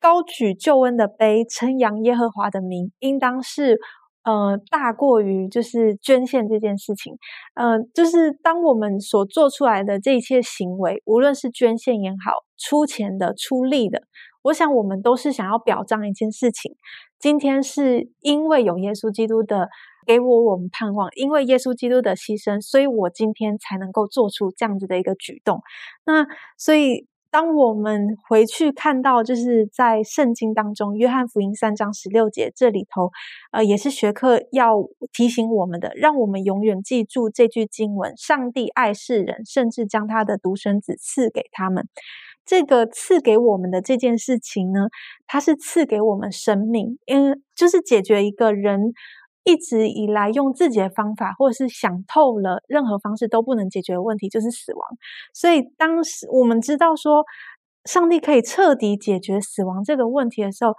[0.01, 3.79] 高举救恩的杯，称扬耶和华的名，应当是，
[4.25, 7.19] 呃，大过于就是捐献这件事情。
[7.55, 14.03] 呃，就是当我们所做出来的这一切行为，无论是捐献也好，出钱的、出力的，
[14.45, 16.75] 我想我们都是想要表彰一件事情。
[17.19, 19.69] 今天是因为有耶稣基督的。
[20.07, 25.63] 给我我们盼望，因为耶稣基督的牺牲，所以我今天才能够做出这样子的一个举动。
[26.05, 26.27] 那
[26.59, 33.11] 所以，当我们回去看到，就是在圣经当中，约翰福音三章十六节这里头，
[33.53, 41.89] 呃，也是学课要提醒我们的，让我们永远记住这句经文：上帝爱世人，甚至将他的独生子赐给他们。
[42.45, 44.89] 这个赐给我们的这件事情呢，
[45.27, 48.93] 它是赐给我们生命，因为就是解决一个人。
[49.45, 54.89] 一直以来用自己的方法，或者是想透了任何方式都不能解决的问题，就是死亡。
[55.35, 57.25] 所以当时我们知道说，
[57.85, 60.75] 上帝可以彻底解决死亡这个问题的时候，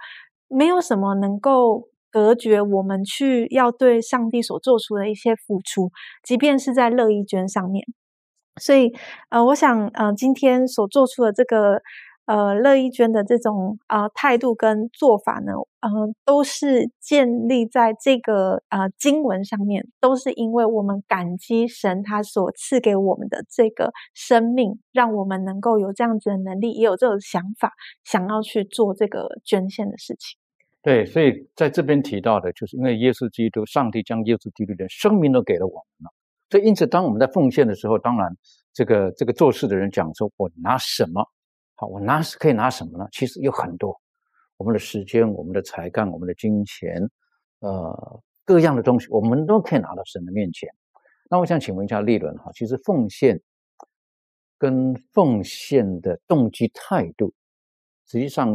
[0.48, 5.90] 没有什么能够隔绝我们去要对上帝所做出的一些付出，
[6.22, 7.84] 即便是在乐意捐上面。
[8.60, 8.92] 所以，
[9.30, 11.82] 呃，我想，呃，今天所做出的这个。
[12.26, 15.90] 呃，乐意捐的这种啊态度跟做法呢，呃，
[16.24, 27.72] 都是建立在这个呃经文上面，都是因为我们感激神他所赐给我们的这个生命，让我们能够有这样子的能力，也有这种想法，
[28.04, 30.38] 想要去做这个捐献的事情。
[30.80, 36.12] 对，所以在这边提到的，就是因为耶稣基督，上帝将耶稣基督的生命都给了我们了，
[36.48, 38.34] 所以因此，当我们在奉献的时候，当然
[38.72, 41.22] 这个这个做事的人讲说，我拿什么？
[41.86, 43.06] 我拿可以拿什么呢？
[43.12, 43.98] 其实有很多，
[44.56, 47.02] 我们的时间、我们的才干、我们的金钱，
[47.60, 50.68] 呃，各样的东西，我们都可以拿到神的面前。
[51.30, 53.40] 那我想请问一下利伦哈，其实奉献
[54.58, 57.32] 跟奉献的动机态度，
[58.06, 58.48] 实际上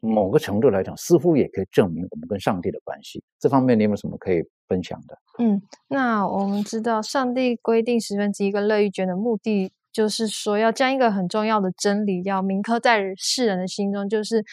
[0.00, 3.22] 某个程度来讲，似乎也可以证明我们跟上帝的关系。
[3.38, 5.18] 这方面你有没有什么可以分享的？
[5.38, 9.72] 嗯，那我们知道，上帝规定十分之一个乐意捐的目的。
[9.92, 14.44] 就是说，要将一个很重要的真理要铭刻在世人的心中，就是，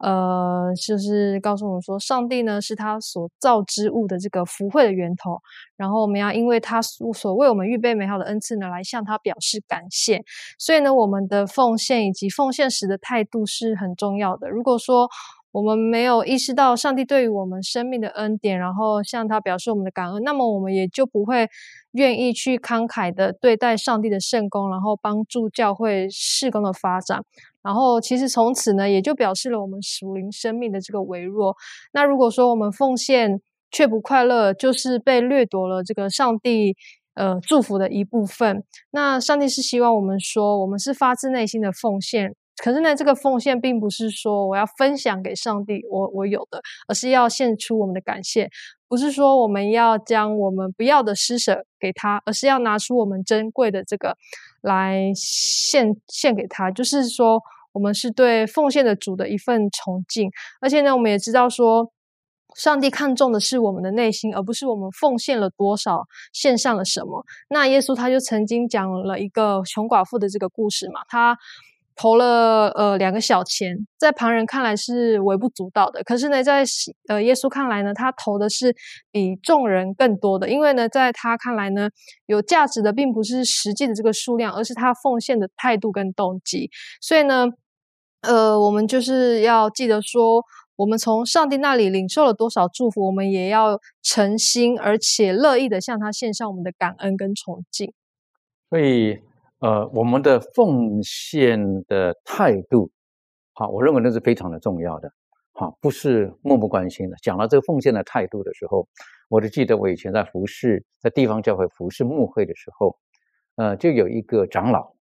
[0.00, 5.40] 呃，就是告诉我们说，上帝呢是他所造之物的这个福慧的源头，
[5.76, 10.22] 然后我们要因为他所为我们预备美好的恩赐呢，来向他表示感谢。
[10.58, 14.50] 所以呢，我们的奉献以及奉献时的态度是很重要的。
[14.50, 15.08] 如果说，
[15.52, 21.48] 我们没有意识到上帝对于我们生命的恩典，然后向他表示我们的感恩，那么我们也就不会
[21.92, 27.22] 愿意去慷慨的对待上帝的圣功，然后帮助教会事工的发展。
[27.62, 31.54] 然后其实从此呢，也就表示了我们属灵生命的这个微弱。
[31.92, 36.74] 那如果说我们奉献却不快乐，就是被掠夺了这个上帝
[37.14, 38.64] 呃祝福的一部分。
[38.90, 42.34] 那上帝是希望我们说，我们是发自内心的奉献。
[42.58, 48.48] 可是呢，这个奉献并不是说我要分享给上帝我我有的，而是要献出我们的感谢。
[48.88, 54.16] 不是说我们要将我们不要的施舍给他，而是要拿出我们珍贵的这个
[54.60, 56.70] 来献献给他。
[56.70, 57.40] 就是说，
[57.72, 60.30] 我们是对奉献的主的一份崇敬。
[60.60, 61.90] 而且呢，我们也知道说，
[62.54, 66.02] 上帝看重的是我们的内心，而不是我们奉献了多少，
[66.34, 67.24] 献上了什么。
[67.48, 71.38] 那耶稣他就曾经讲了一个穷寡妇的这个故事嘛，他。
[71.94, 76.64] 投了呃两个小钱，在旁人看来是微不足道的，可是呢，在
[77.08, 78.74] 呃耶稣看来呢，他投的是
[79.10, 81.90] 比众人更多的，因为呢，在他看来呢，
[82.26, 86.70] 有价值的并不是实际的这个数量，而是他奉献的态度跟动机。
[87.00, 87.46] 所以呢，
[88.22, 90.42] 呃，我们就是要记得说，
[90.76, 97.92] 我们从上帝那里领受了多少祝福，我们也要诚心而且乐意的向他献上我们的感恩跟崇敬。
[98.70, 99.20] 所以。
[99.62, 102.90] 呃，我们的奉献的态度，
[103.52, 105.08] 好，我认为那是非常的重要的，
[105.52, 107.16] 好，不是漠不关心的。
[107.22, 108.88] 讲到这个奉献的态度的时候，
[109.28, 112.98] 我就记得我以前在服侍，在地方教会服侍牧会的时候，
[113.54, 114.96] 呃，就有一个长老，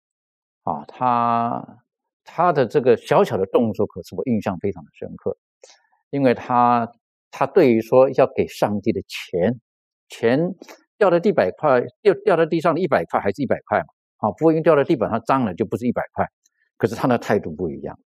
[0.63, 1.83] 啊，他
[2.23, 5.37] 他的这个小小的动作，可是我印象非常的深刻，
[6.09, 6.91] 因为他
[7.29, 9.59] 他对于说要给上帝的钱，
[10.09, 10.55] 钱
[10.97, 13.85] 掉在地百块，掉掉在地上的一百块，还是一百块嘛？
[14.17, 16.25] 啊，不会因为掉在地板上脏了就不是一百块，
[16.77, 17.97] 可是他的态度不一样。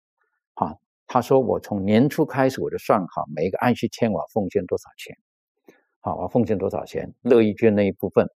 [0.54, 0.74] 啊，
[1.06, 5.16] 他说我从年初开始我就算好每一个安息天我要奉献多少钱，
[6.00, 8.28] 好，我要奉献多少钱，乐意捐那一部分。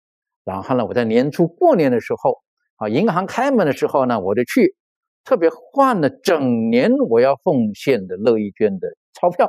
[0.44, 2.42] 然后呢，我在年初过年的时候，
[2.76, 4.76] 啊，银行开门的时候呢，我就去
[5.24, 9.48] 特别换了整年我要奉献的乐意捐的钞票，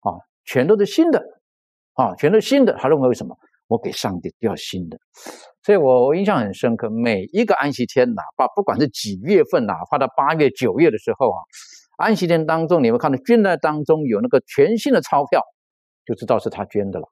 [0.00, 1.22] 啊，全都是新的，
[1.94, 2.74] 啊，全都是新的。
[2.74, 3.36] 他认为为什么？
[3.68, 4.98] 我给上帝掉新的。
[5.62, 11.38] 所以我我印象很深刻，每一个安息天，哪怕不管是几月份，哪怕到八月、九月的时候啊，
[11.98, 15.42] 安息天当中，你会看到捐的当中有那个全新的钞票，
[16.04, 17.08] 就知道是他捐的了。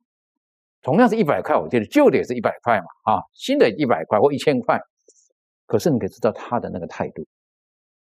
[0.82, 4.80] 同样是一百块，我记得旧的也是一百块嘛，啊，新的一百块或一千块，
[5.66, 7.26] 可是你可以知道他的那个态度，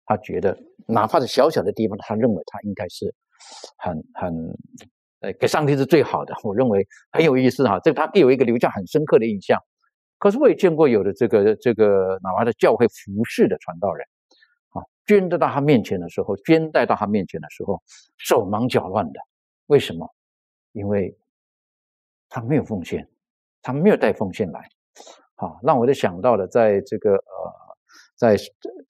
[0.05, 3.15] 他觉得哪怕是小小的地方，他认为他应该是
[3.77, 4.33] 很很，
[5.23, 6.35] 呃，给上帝是最好的。
[6.43, 9.57] 我认为很有意思哈，这个他给我一个留下很深刻的印象。
[10.19, 14.05] 可是我也见过有的这个这个哪怕是教会服侍的传道人，
[14.71, 17.81] 啊，捐得到他面前的时候，捐带到他面前的时候，
[18.17, 19.19] 手忙脚乱的。
[19.67, 20.05] 为什么？
[20.73, 21.17] 因为
[22.27, 23.07] 他没有奉献，
[23.61, 24.67] 他没有带奉献来。
[25.35, 27.53] 好，让我就想到了，在这个呃，
[28.17, 28.35] 在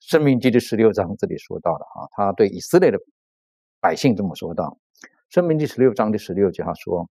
[0.00, 2.98] 生命记的十六章这里说到了啊，他对以色列的
[3.80, 4.76] 百姓这么说道：
[5.34, 7.10] 生命记十六章第十六节，他说：“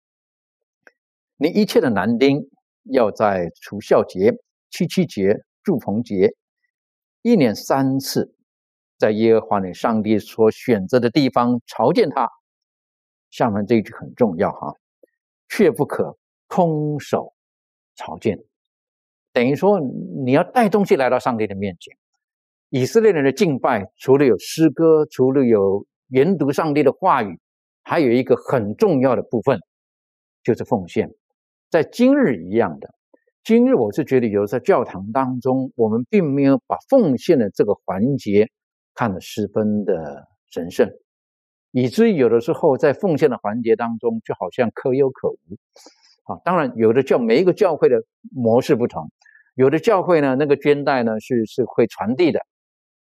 [1.40, 2.50] 你一切的男丁。”
[2.92, 4.34] 要在除孝节、
[4.68, 6.34] 七七节、祝棚节，
[7.22, 8.34] 一年三次，
[8.98, 12.28] 在耶和华你上帝所选择的地方朝见他。
[13.30, 14.74] 下面这一句很重要哈，
[15.48, 17.32] 却不可空手
[17.94, 18.38] 朝见。
[19.32, 19.80] 等于说
[20.26, 21.96] 你要带东西来到上帝的面前。
[22.68, 27.40] 以色列人的敬拜，除了有诗歌，除了有研读上帝的话语，
[27.82, 29.58] 还有一个很重要的部分，
[30.42, 31.10] 就是奉献。
[31.70, 32.92] 在今日一样的，
[33.44, 38.48] 今日我是觉得有在教堂当中，我们并没有把奉献的这个环节
[38.94, 40.88] 看得十分的神圣，
[41.70, 45.38] 以至于有的时候在奉献的环节当中，就好像可有可无。
[46.24, 49.10] 啊，当然有的教每一个教会的模式不同，
[49.54, 52.40] 有的教会呢那个捐袋呢是是会传递的，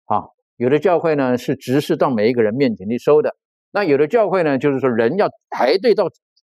[0.05, 0.23] 啊，
[0.57, 3.35] 有的教会呢是直视到每一个人面前去收的，
[3.73, 6.05] 那有的教会呢就是说人要排队到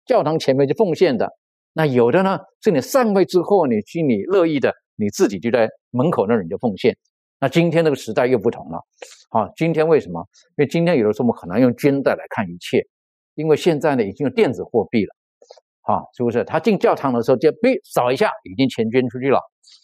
[0.05, 1.27] 教堂前面去奉献的。
[1.75, 6.95] 那有的呢，是你上位之后，你心里乐意的，你自己就在门口那里就奉献。
[7.39, 8.77] 那今天这个时代又不同了，
[9.31, 10.23] 啊，今天为什么？
[10.55, 12.85] 因为今天有的时候我们很难用捐袋来看一切，
[13.33, 15.15] 因为现在呢已经有电子货币了，
[15.81, 16.43] 啊，是不是？
[16.43, 19.39] 他进教堂的时候就哔扫一下，已经钱捐出去了，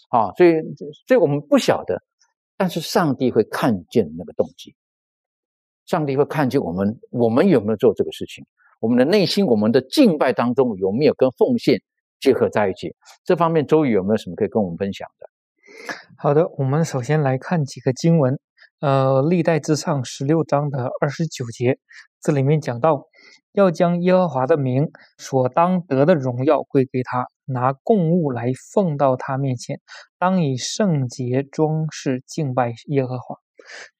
[0.09, 0.53] 啊，所以
[1.07, 1.99] 所以我们不晓得，
[2.55, 4.75] 但是上帝会看见那个动机，
[5.89, 8.45] 上帝会看见我们我们有没有做这个事情。
[8.79, 11.81] 我们的内心，我们的敬拜当中有没有跟奉献
[12.19, 12.95] 结合在一起？
[13.25, 15.27] 这方面，周宇有没有什么可以跟我们分享的？
[16.15, 18.39] 好的，我们首先来看几个经文。
[18.81, 21.79] 呃，历代之上十六章的二十九节，
[22.21, 23.07] 这里面讲到，
[23.51, 29.81] 要将耶和华的名所当得的荣耀归给他，拿供物来奉到他面前，
[30.19, 33.35] 当以圣洁装饰敬拜耶和华。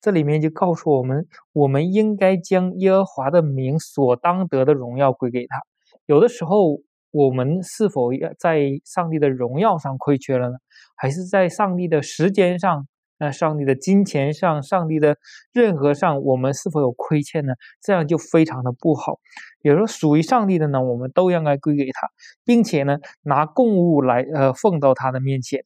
[0.02, 5.58] 这里面就告诉我们，我们应该将耶和华的名所当得的荣耀归给他。
[6.06, 6.80] 有的时候，
[7.12, 10.56] 我们是否要在上帝的荣耀上亏缺了呢？
[10.96, 15.18] 还是在上帝的时间上、那上帝的金钱上、上帝的
[15.52, 17.54] 任何上，我们是否有亏欠呢？
[17.82, 19.20] 这样就非常的不好。
[19.62, 22.08] 有时候属于上帝的呢，我们都应该归给他，
[22.46, 25.66] 并且呢，拿供物来呃奉到他的面前。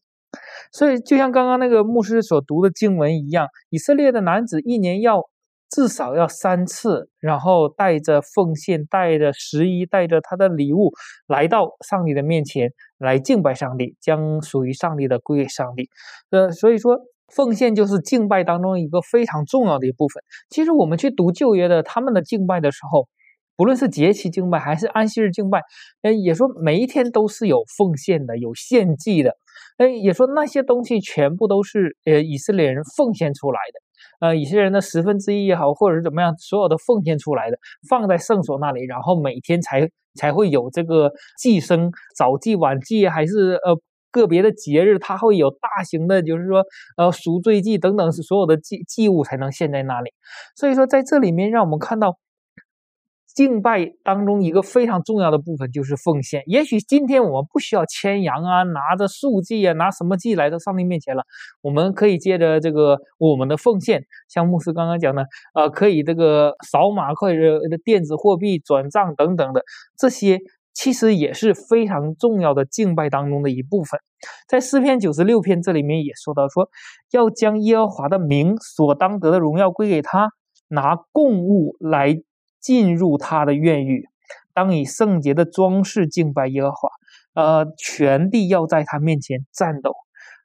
[0.72, 5.22] 所以，就像刚刚那个牧师所读的经文一样，以色列的男子一年要
[5.70, 10.92] 至少要三次，然后带着奉献、带着十一、带着他的礼物
[11.28, 15.90] 来到上帝的面前来敬拜上帝，将属于上帝的归给上帝。
[16.32, 17.00] 呃，所以说
[17.34, 20.24] 奉献就是敬拜当中一个非常重要的一部分。
[20.50, 23.08] 其实我们去读旧约的他们的敬拜的时候，
[23.56, 25.62] 不论是节期敬拜还是安息日敬拜，
[26.02, 29.38] 呃，也说每一天都是有奉献的，有献祭的。
[29.78, 37.58] 哎，也说那些东西全部都是呃以色列人奉献出来的，呃，以色列人的十分之一也好，或者是怎么样，所有的奉献出来的，
[37.90, 43.76] 放在圣所那里，然后每天才才会有这个祭牲，早祭晚祭，还是呃
[44.12, 46.64] 个别的节日，它会有大型的，就是说
[46.98, 50.12] 呃赎罪祭等等，是所有的祭祭物才能献在那里。
[50.56, 52.18] 所以说在这里面，让我们看到。
[53.34, 56.44] 敬拜当中一个非常重要的部分就是奉献。
[56.46, 61.24] 也许今天我们不需要牵羊啊，拿着素祭啊，拿什么祭来到上帝面前了，
[61.62, 65.26] 我们可以借着这个我们的奉献，像牧师刚刚讲的，
[65.56, 69.64] 呃，可以这个扫码或者电子货币转账等等的，
[69.98, 70.40] 这些
[70.74, 74.00] 其实也是非常重要的敬拜当中的一部分。
[74.48, 76.70] 在诗篇九十六篇这里面也说到，说
[77.12, 80.30] 要将耶和华的名所当得的荣耀归给他，
[80.68, 82.22] 拿供物来。
[82.64, 84.08] 进入他的院宇，
[84.54, 86.90] 当以圣洁的装饰敬拜耶和华，
[87.34, 89.92] 呃，全地要在他面前颤抖。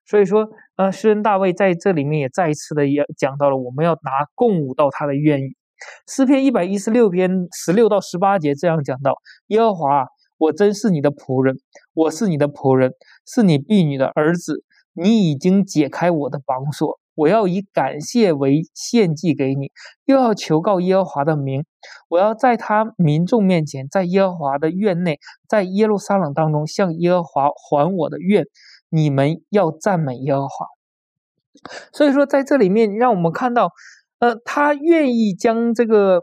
[0.05, 5.57] 所以说，呃，诗人大卫在这里面也再一次的也讲到了，我们要拿供物到他的院宇。
[6.09, 9.15] 诗篇一百一十六篇十六到十八节这样讲到：
[9.47, 10.07] 耶和华，
[10.39, 11.57] 我真是你的仆人，
[11.95, 12.95] 我是你的仆人，
[13.25, 16.99] 是你婢女的儿子，你已经解开我的绑锁。
[17.19, 19.73] 我要以感谢为献祭给你，
[20.05, 21.65] 又要求告耶和华的名。
[22.09, 28.45] 我要在他民众面前，在耶和华的院内，在耶路撒冷当中向耶和华还我的愿。
[28.89, 30.67] 你们要赞美耶和华。
[31.93, 33.73] 所以说，在这里面，让我们看到，
[34.21, 36.23] 呃，他愿意将这个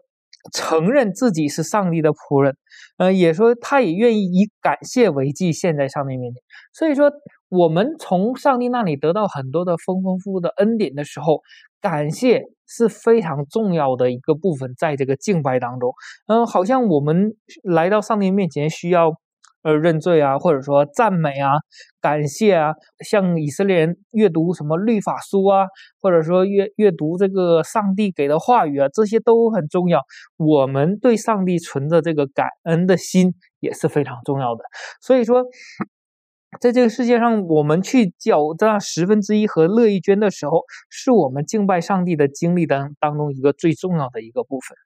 [0.53, 2.55] 承认自己是上帝的仆人，
[2.95, 6.41] 呃，也说他也愿意以感谢为祭献在上帝面前。
[6.71, 7.11] 所以说。
[7.49, 11.41] 我们从上帝那里得到很多的丰丰富富的恩典的时候，
[11.79, 15.93] 感谢是非常重要的一个部分，在这个敬拜当中，
[16.27, 19.13] 嗯，好像我们来到上帝面前需要
[19.61, 21.53] 呃认罪啊，或者说赞美啊、
[22.01, 22.73] 感谢啊，
[23.05, 25.67] 像以色列人阅读什么律法书啊，
[26.01, 30.01] 或者说阅阅读这个上帝给的话语啊，这些都很重要。
[30.37, 34.63] 我们对上帝存着这个感恩的心也是非常重要的，
[34.99, 35.45] 所以说。
[36.61, 44.77] 在这个世界上，我们去缴这十分之一和乐意捐的时候，是我们敬拜上帝的经历当当中一个最重要的一个部分。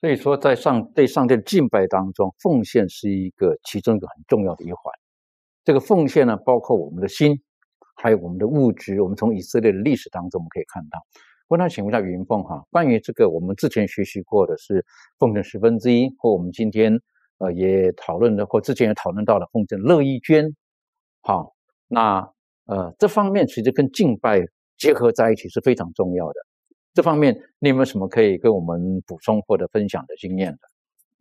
[0.00, 4.92] 所以说，在上对上帝的敬拜当中，奉献是一个其中一个很重要的一环。
[5.64, 7.40] 这个奉献呢，包括我们的心，
[7.96, 9.00] 还有我们的物质。
[9.02, 10.98] 我们从以色列的历史当中，我们可以看到。
[11.48, 14.84] 我想请问一下云凤哈，关于这个我们之前学习过的是
[15.18, 17.00] 奉献十分之一，或我们今天。
[17.38, 20.56] 呃，也讨论的或之前也讨论到了奉献乐意捐，
[21.22, 21.54] 好，
[21.86, 22.28] 那
[22.66, 24.40] 呃这方面其实跟敬拜
[24.76, 26.34] 结合在一起是非常重要的。
[26.94, 30.58] 这方面你有没有什么可以跟我们补充或者分享的经验的？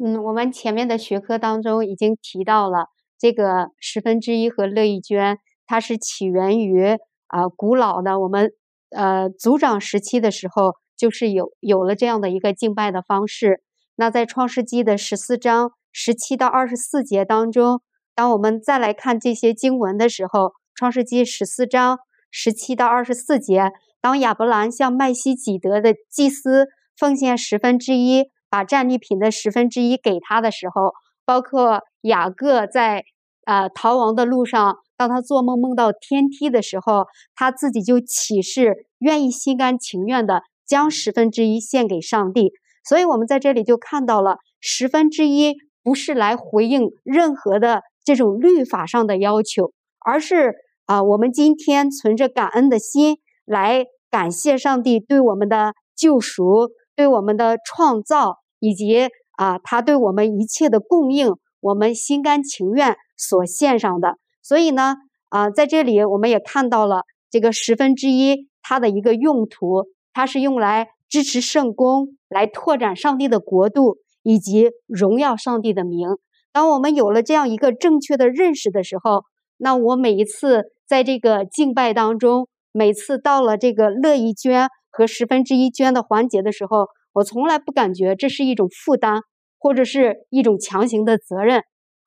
[0.03, 2.87] 嗯，我们前面的学科当中已经提到了
[3.19, 5.37] 这个十分之一和乐意捐，
[5.67, 6.97] 它是起源于
[7.27, 8.53] 啊古老的我们
[8.89, 13.61] 呃族长时期的时候，就是有有了这样的一个敬拜的方式。
[13.95, 15.73] 那在创世纪的十四章。
[15.99, 17.81] 十七到二十四节当中，
[18.13, 21.97] 当我们再来看这些经文的时候，《创世纪十四章
[22.29, 30.93] 十七到二十四节，当亚伯兰向麦西几德的祭司奉献十分之一，把战利品的十分之一给他的时候，
[31.25, 33.03] 包括雅各在
[33.45, 42.51] 呃逃亡的路上，当他做梦梦到天梯的时候，他自己就起誓，愿意心甘情愿的将十分之一献给上帝。
[42.87, 45.55] 所以，我们在这里就看到了十分之一。
[45.87, 49.71] 不是来回应任何的这种律法上的要求，
[50.05, 59.07] 而是啊，我们今天存着感恩的心来感谢上帝对我们的救赎、对我们的创造，以及
[59.37, 64.17] 啊，他对我们一切的供应，我们心甘情愿所献上的。
[64.43, 64.97] 所以呢，
[65.29, 73.99] 啊，在这里我们也看到了这个十分之一它的一个用途，它是用来支持圣公，来拓展上帝的国度。
[74.27, 76.09] 以及荣耀上帝的名。
[76.51, 79.23] 当我们有了这样一个正确的认识的时候，
[79.55, 89.21] 那我每一次在这个敬拜当中，每次到了这个乐意捐和十分之一捐的环节的时候，我从来不感觉这是一种负担，
[89.57, 91.61] 或者是一种强行的责任，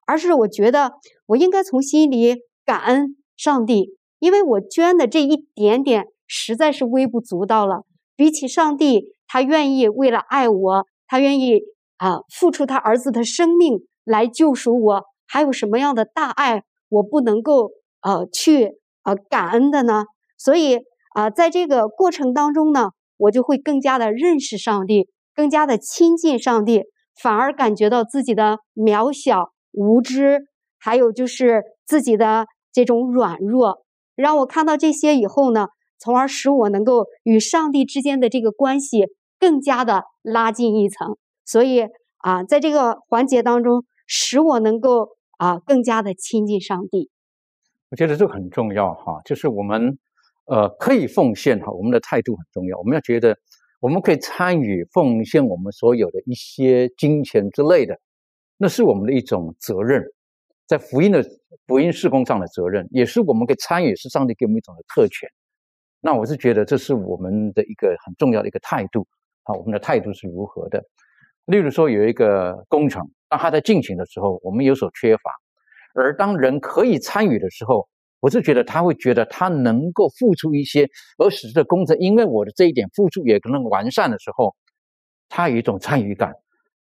[0.06, 0.92] 而是我觉得
[1.24, 7.86] 我应该从心里感恩上帝，因为我捐的这一点点实在是微不足道了。
[8.14, 11.62] 比起上帝，他愿意为了爱我，他愿意。
[12.00, 20.04] 啊，付出他儿子的生命来救赎我，还有什么样的大爱我不能够呃去呃感恩的呢？
[20.38, 20.78] 所以
[21.14, 26.84] 啊，在这个过程当中呢，我就会更加的认识上帝，更加的亲近上帝，
[27.22, 30.46] 反而感觉到自己的渺小、无知，
[30.78, 33.84] 还有就是自己的这种软弱。
[34.16, 41.18] 让我看到这些以后呢，从而使我能够与上帝之间的这个关系更加的拉近一层。
[41.50, 41.82] 所以
[42.18, 47.10] 啊，在这个环节当中，使我能够啊更加的亲近上帝。
[47.88, 49.98] 我觉得这个很重要哈，就是我们
[50.44, 52.78] 呃可以奉献哈，我们的态度很重要。
[52.78, 53.36] 我们要觉得
[53.80, 57.98] 我们可以参与奉献我们所有的一些金钱之类的，
[58.56, 60.04] 那是我们的一种责任，
[60.68, 61.20] 在福音的
[61.66, 65.28] 福音事工上的责任，也是我们可以参与，是上帝给我们一种的特权。
[66.00, 69.04] 那我是觉得这是我们的一个很重要的一个态度
[69.42, 70.84] 啊，我们的态度是如何的？
[71.50, 75.22] 例如说有一个工程，当它在进行的时候，我们有所缺乏。
[75.94, 77.88] 而当人可以参与的时候，
[78.20, 80.88] 我是觉得他会觉得他能够付出一些，
[81.18, 84.54] 而使这工程因为我的这一点付出也可能完善的时候，
[85.28, 86.32] 他有一种参与感，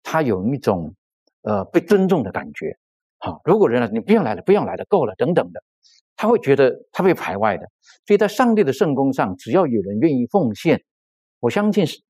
[0.02, 0.94] 他有一种
[1.42, 2.76] 呃被尊重的感觉。
[3.18, 5.62] 好，如果人呢，你不要来了，不要来了，够了，等等的，
[6.16, 7.66] 他会觉得他被排外的。
[8.06, 10.82] 所以在上帝的圣功上，只要有人愿意奉献，
[11.40, 12.00] 我相信是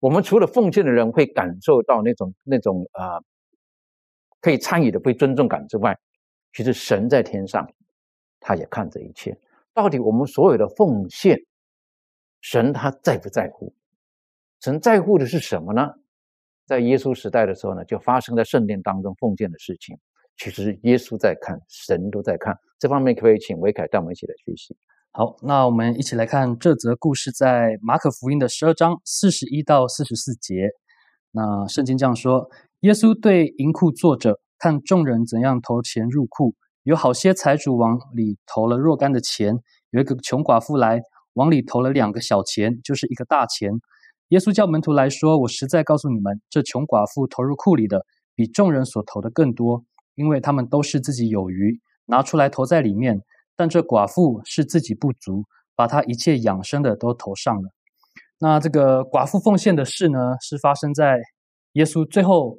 [0.00, 3.22] 我们除了奉献的人会感受到那种那种呃
[4.40, 5.96] 可以参与的被尊重感之外。
[6.52, 7.70] 其实神在天上，
[8.40, 9.38] 他也看这一切。
[9.72, 11.38] 到底我们所有的奉献，
[12.40, 13.72] 神他在不在乎？
[14.60, 15.94] 神在乎的是什么呢？
[16.66, 19.96] 在耶稣时代的时候呢，就发生在圣殿当中奉献的事情。
[20.36, 22.58] 其实耶稣在看，神都在看。
[22.80, 24.76] 这方面可不可以请维凯带我们一起来学习？
[25.12, 30.68] 好，那我们一起来看这则故事，在马可福音的十二章四十一到四十四节。
[31.32, 32.48] 那圣经这样说：
[32.80, 34.40] 耶稣对银库坐着。
[34.56, 39.58] 看众人怎样投钱入库，有好些财主往里投了若干的钱，
[39.90, 41.00] 有一个穷寡妇来
[41.32, 43.72] 往里投了两个小钱，就是一个大钱。
[44.28, 48.04] 耶稣叫门徒来说：“我实在告诉你们，这穷寡妇投入库里的
[48.36, 49.82] 比众人所投的更多，
[50.14, 53.16] 因为他们都是自己有余，拿出来投在里面；
[53.60, 55.44] 但这寡妇是自己不足，
[55.76, 57.68] 把她一切养生的都投上了。”
[58.40, 61.18] 那这个寡妇奉献的事呢，是发生在
[61.72, 62.56] 耶稣最后。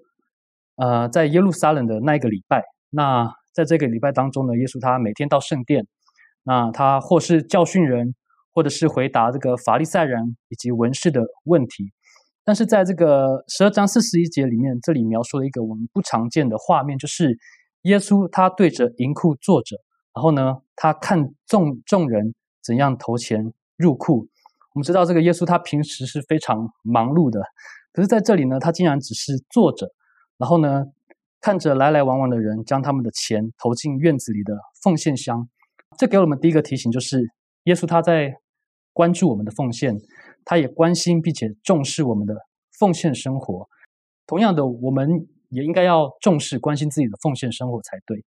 [0.78, 5.86] 呃，在耶路撒冷的那一个礼拜，那在这个礼拜当中呢，耶稣他每天到圣殿，
[6.44, 8.16] 那他或是教训人，
[8.52, 11.92] 或者是回答这个法利赛人以及文士的问题。
[12.44, 17.38] 但是在这个十二章四十一节里面，这里描述了一个我们不常见的画面，就是
[17.84, 19.76] 耶稣他对着银库坐着，
[20.14, 24.28] 然后呢，他看众众人怎样投钱入库。
[24.74, 27.42] 我们知道这个耶稣他平时是非常忙碌的，
[27.92, 29.92] 可是在这里呢，他竟然只是坐着。
[30.38, 30.86] 然后呢，
[31.40, 35.48] 看着来来往往的人将他们的钱投进院子里的奉献箱，
[35.98, 37.22] 这给我们第一个提醒，就是
[37.66, 38.34] 耶稣他在
[38.94, 39.96] 关注我们的奉献，
[40.46, 42.36] 他也关心并且重视我们的
[42.80, 43.68] 奉献生活。
[44.26, 48.24] 同样的，我们也应该要重视关心自己的奉献生活才对。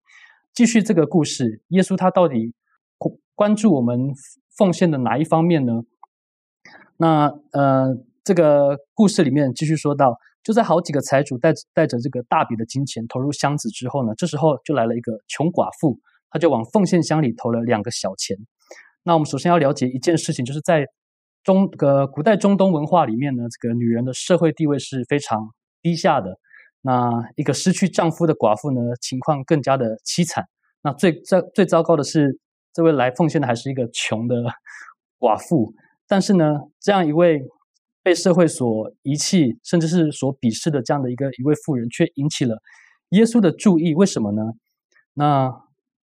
[0.55, 2.55] 继续这个故事，耶稣他到底
[3.35, 4.13] 关注我们
[4.57, 5.83] 奉献的哪一方面呢？
[6.97, 10.17] 那呃，这个故事里面继续说到。
[10.45, 15.99] 就在好几个财主带带着这个大笔的金钱投入箱子之后呢，这时候就来了一个穷寡妇，
[16.31, 18.37] 她就往奉献箱里投了两个小钱。
[19.05, 20.87] 那我们首先要了解一件事情，就是在
[21.43, 25.49] 中呃古代中东文化里面呢，这个女人的社会地位是非常
[25.81, 26.39] 低下的。
[26.85, 30.45] 那一个失去丈夫的寡妇呢，情况更加的凄惨。
[30.83, 32.39] 那最最最糟糕的是，
[32.73, 34.37] 这位来奉献的还是一个穷的
[35.19, 35.75] 寡妇。
[36.07, 37.43] 但是呢，这样一位。
[38.05, 42.59] 被社会所遗弃，甚至是所鄙视的这样的一个一位妇人，却引起了
[43.13, 43.95] 耶稣的注意。
[43.95, 44.43] 为什么呢？
[45.15, 45.51] 那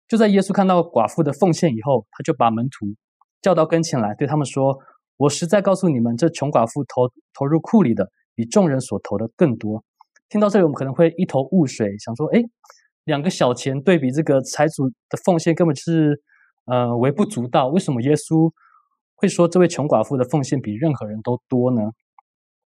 [0.06, 2.94] 就在耶稣看到寡妇的奉献以后，他就把门徒
[3.40, 4.78] 叫到跟前来，对他们说
[5.16, 9.82] ：“我实在告诉你们，这穷寡妇投投入库里的，比众人所投的更多。”
[10.28, 12.42] 听到这里，我们可能会一头雾水，想说：“哎，
[13.04, 16.20] 两个小钱对比这个财主的奉献，根本是
[16.66, 17.68] 呃微不足道。
[17.68, 18.50] 为什么耶稣？”
[19.18, 21.80] 会说这位穷寡妇的奉献比任何人都多呢？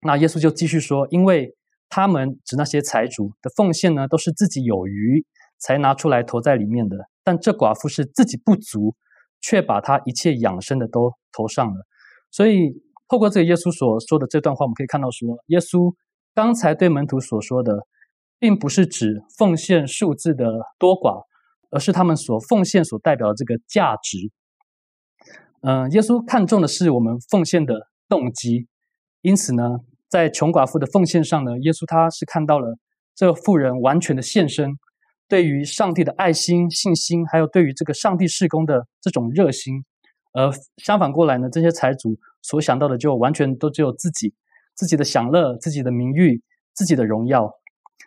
[0.03, 1.57] 那耶稣就继续说，因为
[1.89, 5.25] 他们指那些财主的奉献呢，都是自己有余
[5.59, 8.95] 才拿出来投在里面的，但这寡妇是自己不足，
[9.41, 11.87] 却把她一切养生的都投上了。
[12.31, 15.95] 所以透过这个耶稣所说的这段话，我们可以看到说，耶稣
[16.35, 17.87] 刚才对门徒所说的，
[18.39, 20.45] 并不是指奉献数字的
[20.79, 21.25] 多寡，
[21.71, 24.31] 而是他们所奉献所代表的这个价值。
[25.63, 28.67] 嗯，耶稣看重的是我们奉献的动机，
[29.23, 29.79] 因此呢，
[30.09, 32.77] 在穷寡妇的奉献上呢，耶稣他是看到了
[33.15, 34.73] 这妇人完全的献身，
[35.29, 39.85] 对于上帝的爱心、信心，还有对于这个上帝事工的这种热心，
[40.33, 44.35] 而相反过来呢，这些财主所想到的就完全都只有自己、
[44.75, 47.51] 自己的享乐、自己的名誉、自己的荣耀。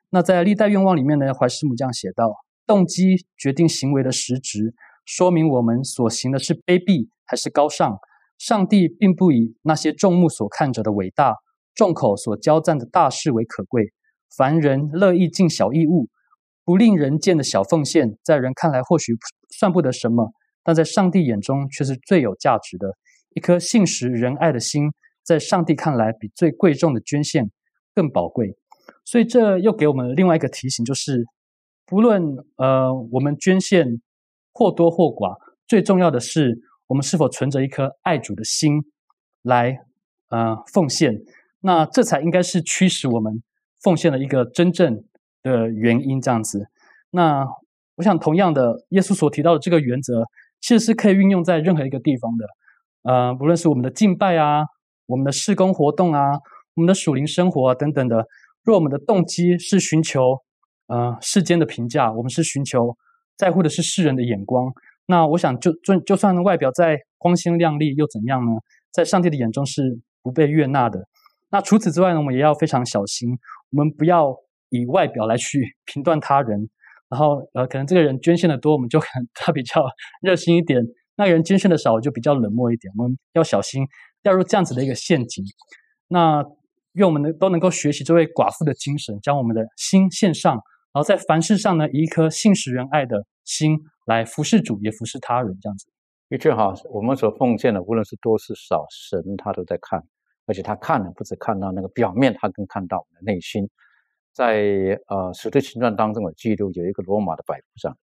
[0.10, 2.34] 那在历代愿望里面呢，怀师母这样写道：
[2.66, 4.74] 动机决定行为的实质，
[5.06, 7.98] 说明我们所行的是卑鄙还是高尚。
[8.38, 11.36] 上帝并不以那些众目所看着的伟大、
[11.74, 13.94] 众口所交赞的大事为可贵。
[14.36, 16.08] 凡人乐意尽小义务，
[16.64, 19.14] 不令人见的小奉献，在人看来或许
[19.50, 20.32] 算不得什么，
[20.64, 22.96] 但在上帝眼中却是最有价值的。
[23.34, 24.92] 一颗信实仁爱的心，
[25.28, 27.52] 在上帝看来比最贵重的捐献
[27.94, 28.56] 更宝贵。
[29.04, 31.26] 所以这又给我们另外一个提醒，就是
[31.86, 34.02] 不论呃我们捐献
[34.54, 36.58] 或多或寡，最重要的是
[36.88, 38.86] 我们是否存着一颗爱主的心
[39.42, 39.80] 来
[40.30, 41.22] 呃奉献。
[41.60, 43.44] 那这才应该是驱使我们。
[43.84, 45.04] 奉献的一个真正
[45.44, 46.68] 的原因，这样子。
[47.12, 47.46] 那
[47.96, 50.26] 我想，同样的，耶稣所提到的这个原则，
[50.60, 52.46] 其实是可以运用在任何一个地方的。
[53.04, 54.64] 呃，不论是我们的敬拜啊，
[55.08, 56.34] 我们的事工活动啊，
[56.76, 58.26] 我们的属灵生活啊等等的。
[58.64, 60.38] 若我们的动机是寻求
[60.88, 62.96] 呃世间的评价，我们是寻求
[63.38, 64.72] 在乎的是世人的眼光，
[65.06, 68.52] 那我想，就就就算外表再光鲜亮丽又怎样呢？
[68.92, 71.08] 在上帝的眼中是不被悦纳的。
[71.50, 73.30] 那除此之外呢，我们也要非常小心。
[73.72, 74.36] 我们不要
[74.70, 76.70] 以外表来去 评断他人，
[77.10, 79.86] 然后呃，可能这个人捐献的多，我们就可能 他比较
[80.22, 80.82] 热心一点；
[81.16, 82.92] 那个人捐献的少，就比较冷漠一点。
[82.98, 83.86] 我们要小心
[84.28, 85.46] 掉入这样子的一个陷阱。
[86.10, 86.44] 那
[86.92, 90.56] 愿我们能都能够学习这位寡妇的精神，将我们的心献上，
[90.92, 95.58] 然后在凡事上呢，以一颗信实仁爱的心来服侍主，也服侍他人。
[95.62, 95.86] 这样子，
[96.28, 100.04] 的确哈，我们所奉献的，无论是多是少，神他都在看。
[100.46, 103.70] 而且他看了，不止看到那个表面，他更看到我们的内心。
[104.34, 107.98] 在呃《使徒行传》当中的记录，有一个罗马的百夫长，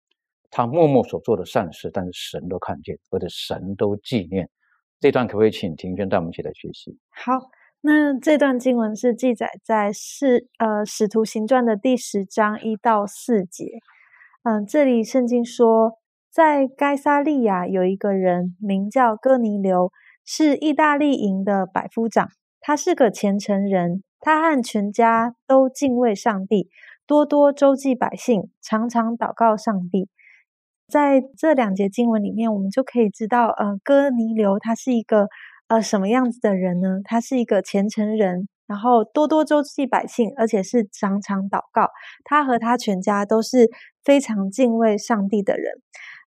[0.51, 4.49] 他默默所做的善事，但是神都看见，或者神都纪念。
[5.05, 6.97] 这段可不可以请庭轩带我们一起来学习？
[7.11, 7.51] 好，
[7.81, 13.65] 那这段经文是记载在使呃《使徒行传》的第十章一到四节。
[14.41, 15.99] 嗯，这里圣经说，
[16.31, 19.91] 在该撒利亚有一个人名叫哥尼流。
[20.25, 22.29] 是意大利营的百夫长，
[22.59, 26.67] 他是个虔诚人，他和全家都敬畏上帝，
[27.05, 30.09] 多多周济百姓，常常祷告上帝。
[30.87, 35.27] 在这两节经文里面，我们就可以知道，呃，哥尼流他是一个
[35.67, 36.99] 呃什么样子的人呢？
[37.03, 41.89] 他是一个虔诚人，然后多多周济百姓，而且是常常祷告。
[42.23, 43.69] 他和他全家都是
[44.03, 45.81] 非常敬畏上帝的人。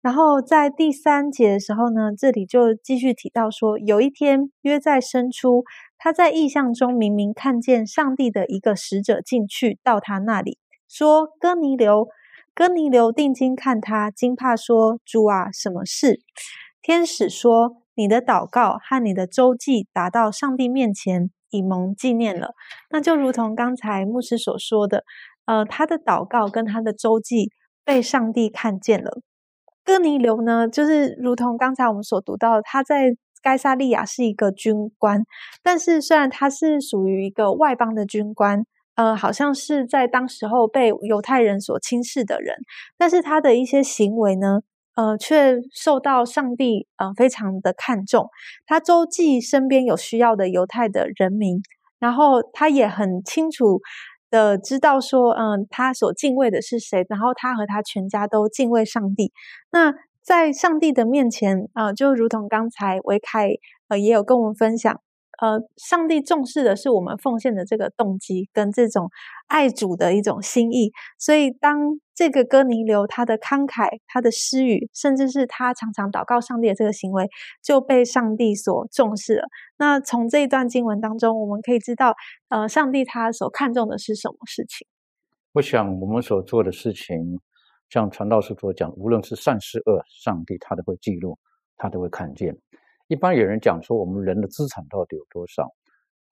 [0.02, 5.64] 然后在第三节的时候呢，这里就继续提到说，有一天约在生出，
[5.98, 12.06] 他在意象中明明看见上帝的一个使者进去到他那里，说：“哥尼流，
[12.56, 16.20] 哥尼流，定睛看他，惊怕说：主啊，什么事？”
[16.80, 22.54] 天使说：“你的祷告和你的周记达到上帝面前，以蒙纪念了。”
[22.88, 25.04] 那就如同刚才牧师所说的，
[25.44, 27.50] 呃，他的祷告跟他的周记
[27.84, 29.20] 被上帝看见了。
[29.84, 35.26] 哥尼流呢，就是如同刚才我们所读到，他在该萨利亚是一个军官，
[35.62, 38.64] 但是虽然他是属于一个外邦的军官，
[38.96, 42.56] 呃，好像是在当时候被犹太人所轻视的人，
[42.98, 44.60] 但是他的一些行为呢，
[44.96, 48.28] 呃，却受到上帝呃非常的看重。
[48.66, 51.60] 他周记身边有需要的犹太的人民，
[51.98, 53.80] 然后他也很清楚。
[54.28, 59.32] 的知道说，嗯，他所敬畏的是谁，然后他和他全家都敬畏上帝。
[59.70, 63.50] 那在上帝的面前，啊，就如同刚才维凯
[63.88, 65.00] 呃也有跟我们分享。
[65.40, 69.10] 呃，上帝重视的是我们奉献的这个动机跟这种
[69.46, 77.28] 爱主的一种心意，所以当这个哥尼流他的慷慨、他的施予，甚至是他常常祷告上帝的这个行为，
[77.62, 79.44] 就被上帝所重视了。
[79.78, 82.14] 那从这一段经文当中，我们可以知道，
[82.48, 84.86] 呃，上帝他所看重的是什么事情？
[85.52, 87.40] 我想我们所做的事情，
[87.90, 91.38] 像传道士所讲，无论是善是恶，上帝他都会记录，
[91.76, 92.56] 他都会看见。
[93.08, 95.68] 一般有人讲说，我们人的资产到底有多少？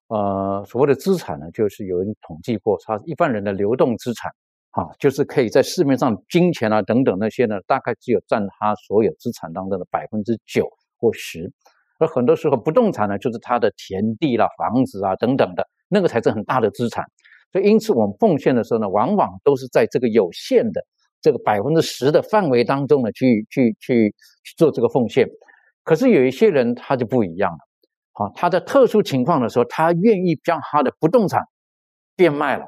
[0.09, 4.31] 呃，所谓的资产呢，就是有人统计过，他一般人的流动资产，
[4.70, 10.68] 啊，就是可以在市面上金钱啊等等那些呢，大概只有占他所有资产当中的百分之九
[10.99, 11.51] 或十。
[11.99, 17.05] 而很多时候，不动产呢，就是他的田地啦、房子啊等等的，那个才是很大的资产。
[17.53, 20.85] 所以，因此我们奉献的时候呢，往往都是在这个有限的
[21.22, 25.27] 这个百分之十的范围当中呢，去去去去做这个奉献。
[25.85, 27.59] 可是有一些人他就不一样了，
[28.12, 31.43] 好，他在特殊情况的时候，他愿意将他的不动产
[32.16, 32.64] 变卖了，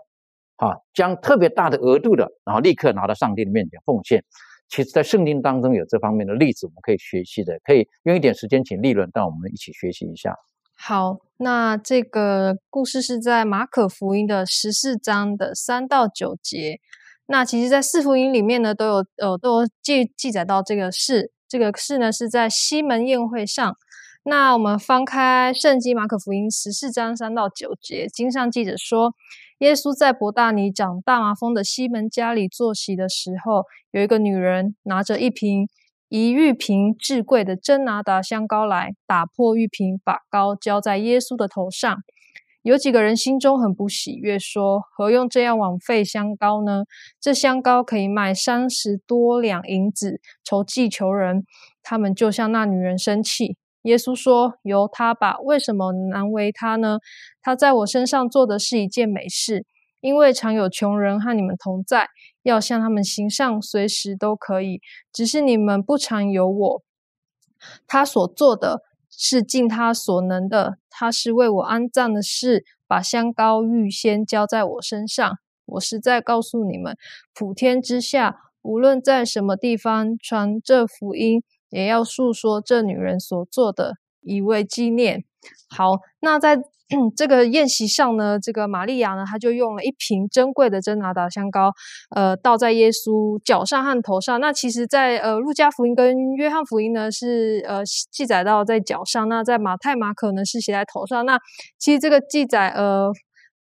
[0.57, 4.23] 啊，将特别大的额度的，然后立刻拿到上帝的面前奉献。
[4.69, 7.57] 其实在圣经当中有这方面的例子，我们可以学习的。
[7.63, 10.35] 可以用一点时间请立论，让我们一起学习一下。
[10.77, 16.81] 好，那这个故事是在马可福音的十四章的三到九节。
[17.27, 21.33] 那其实，在四福音里面呢，都有呃都有记记载到这个事。
[21.49, 23.77] 这个事呢是在西门宴会上。
[24.25, 29.15] 那我们翻开圣经马可福音十四章三到九节，经上记着说，
[29.59, 35.69] 耶稣在伯大尼长大麻风的西门家里坐席的时候，有一个女人拿着一瓶。
[36.09, 41.99] 一玉瓶至贵的真拿达香膏来，打破玉瓶，把膏浇在耶稣的头上。
[42.67, 46.83] 有几个人心中很不喜悦，说：“何用这样枉费香膏呢？
[47.21, 51.45] 这香膏可以卖三十多两银子，筹济求人。”
[51.85, 53.57] 他们就向那女人生气。
[53.83, 56.99] 耶稣说：“由他吧，为什么难为他呢？
[57.41, 59.65] 他在我身上做的是一件美事，
[60.01, 62.09] 因为常有穷人和你们同在。”
[62.43, 64.81] 要向他们行善，随时都可以，
[65.13, 66.83] 只是你们不常有我。
[67.87, 68.83] 他所做的
[69.17, 75.39] 是尽他所能的，他是为我安葬的事，把香膏预先浇在我身上。
[75.65, 76.97] 我实在告诉你们，
[77.35, 85.25] 普天之下，无论在什么地方传这福音，也要诉说这女人所做的，以为纪念。
[85.69, 86.59] 好，那在。
[87.17, 91.73] 这个宴席上呢，这个玛利亚呢，她就用了一瓶珍贵的真拿达香膏，
[92.15, 94.41] 呃，倒在耶稣脚上和头上。
[94.41, 97.83] 那其实，在呃路加福音跟约翰福音呢，是呃
[98.13, 101.27] 记载到在脚上；那在马太、马可呢，是写在头上。
[101.27, 101.37] 那
[101.77, 103.11] 其实这个记载，呃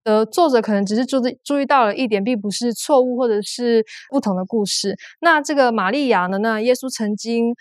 [0.03, 4.95] 呃，作者可能只是注注意到了一点，并不是错误或者是不同的故事。
[5.19, 7.55] 那这个玛利亚呢，那耶稣曾经。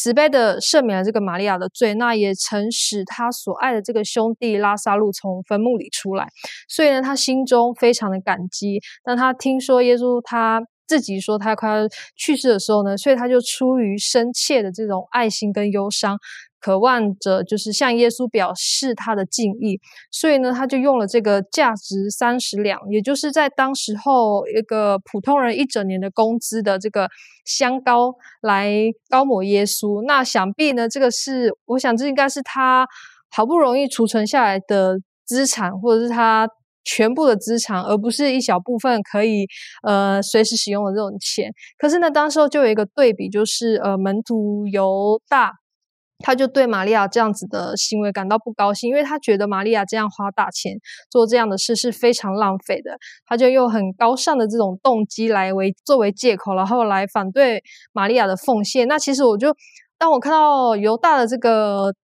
[0.00, 6.28] 慈悲的赦免了这个玛利亚的罪，那也曾使他所爱的这个兄弟拉萨路从坟墓里出来，
[6.68, 8.80] 所以呢，他心中非常的感激。
[9.02, 16.16] 当他听说耶稣他自己说他快要去世的时候呢，所以他就出于深切的这种爱心跟忧伤。
[16.60, 19.80] 渴望着就是向耶稣表示他的敬意，
[20.10, 27.08] 所以呢，他就用了这个价值三十两，也就是在当时候一个普通人一整年的工资的这个
[27.44, 28.72] 香膏来
[29.08, 30.04] 膏抹耶稣。
[30.06, 32.86] 那想必呢，这个是我想这应该是他
[33.30, 36.48] 好不容易储存下来的资产，或者是他
[36.84, 39.46] 全部的资产，而不是一小部分可以
[39.86, 41.52] 呃随时使用的这种钱。
[41.78, 45.52] 可是呢，当时候就有一个对比，就是呃门徒犹大。
[46.24, 50.76] 他就对玛利亚这样子的行为感到不高兴，因为他觉得玛利亚这样花大钱
[51.10, 52.98] 做这样的事是非常浪费的。
[53.24, 57.62] 他就用很高尚的这种动机来为作为借口，然后来反对
[57.92, 58.88] 玛利亚的奉献。
[58.88, 59.54] 那其实我就
[59.96, 61.94] 当我看到犹大的这个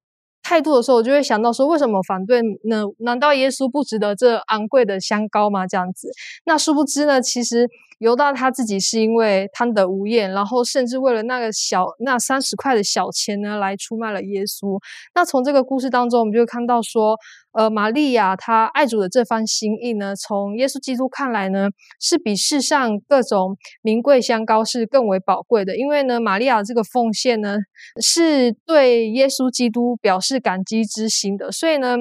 [0.42, 2.84] 态度的时候，我就会想到说，为什么反对呢？
[3.00, 5.66] 难道耶稣不值得这昂贵的香膏吗？
[5.66, 6.08] 这样子，
[6.44, 7.68] 那殊不知呢，其实。
[8.04, 14.78] 犹大他自己是因为贪得无厌，然后甚至为了那个小那三十块的小钱呢，来出卖了耶稣。
[15.14, 17.16] 那从这个故事当中，我们就看到说，
[17.52, 25.74] 呃，玛利亚她爱主的这番心意呢，从耶稣基督看来呢，是比世上各种名贵香膏是更为宝贵的。
[25.74, 27.56] 因为呢，玛利亚这个奉献呢，
[28.02, 31.96] 是对耶稣基督表示感激之心的，所以呢。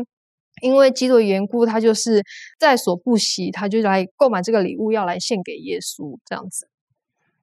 [0.63, 2.23] 因为基督的缘故，他就是
[2.57, 6.67] 在所不惜，他就来购买这个礼物，要来献给耶稣，这样子。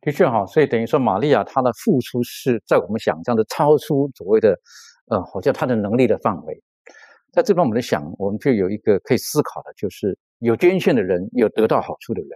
[0.01, 4.59] 的确哈，所以等于说，玛利亚她的付出是在我们想象的超出所谓的，
[5.11, 6.63] 呃，好像她的能力的范围。
[7.33, 12.31] 在这边，我们想，我们就有一个可以思考的，就是有捐献的人，有得到好处的人，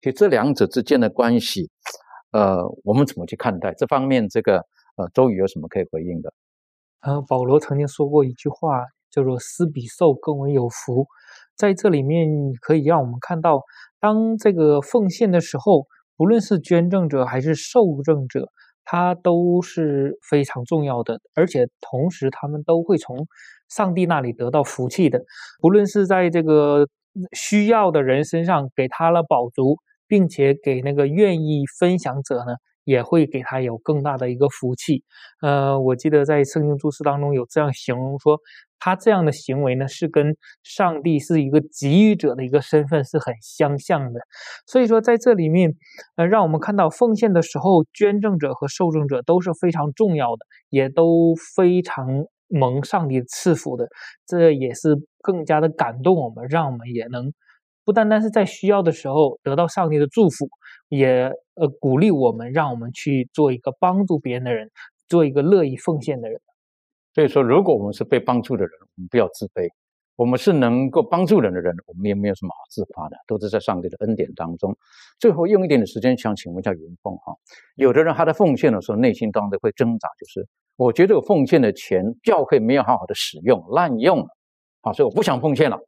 [0.00, 1.68] 其实这两者之间的关系，
[2.30, 4.28] 呃，我们怎么去看待这方面？
[4.28, 4.58] 这个
[4.96, 6.32] 呃，周瑜有什么可以回应的？
[7.00, 8.84] 呃，保罗曾经说过一句话。
[9.12, 11.06] 叫做施比受更为有福，
[11.54, 12.26] 在这里面
[12.60, 13.62] 可以让我们看到，
[14.00, 15.86] 当这个奉献的时候，
[16.16, 18.48] 不论是捐赠者还是受赠者，
[18.84, 23.28] 他都是非常重要的，而且同时他们都会从
[23.68, 25.20] 上帝那里得到福气的。
[25.60, 26.88] 不论是在这个
[27.32, 29.76] 需要的人身上给他了饱足，
[30.08, 32.54] 并且给那个愿意分享者呢。
[32.84, 35.02] 也会给他有更大的一个福气。
[35.40, 38.38] 呃，我记得在圣经注释当中有这样形容说，
[38.78, 44.20] 他这样的行为呢，是跟上帝是一个给予者的一个身份是很相像的。
[44.66, 45.74] 所以说，在这里面，
[46.16, 52.06] 呃，让我们看到奉献的时候，捐赠者和受赠者都是非常重要的，也都非常
[52.48, 53.88] 蒙上帝赐福的。
[54.26, 57.32] 这也是更加的感动我们，让我们也能
[57.84, 60.48] 不单单是在需要的时候得到上帝的祝福。
[60.88, 64.70] 也呃鼓励我们，让我们去做一个帮助别人的人，
[65.08, 66.38] 做一个乐意奉献的人。
[67.14, 69.70] 所以说，如果我们是被帮助的人，我们不要自卑，
[70.16, 74.76] 我们是能够帮助人的人，我们也没有什么好自夸的，都是在上帝的恩典当中。
[75.18, 77.34] 最后用一点的时间，想请问一下云凤哈，
[77.76, 84.26] 有的人他在奉献的时候，内心当中会挣扎，就是我觉得我奉献的钱教会没有好好的使用，滥用了，
[84.82, 85.78] 好，所以我不想奉献了。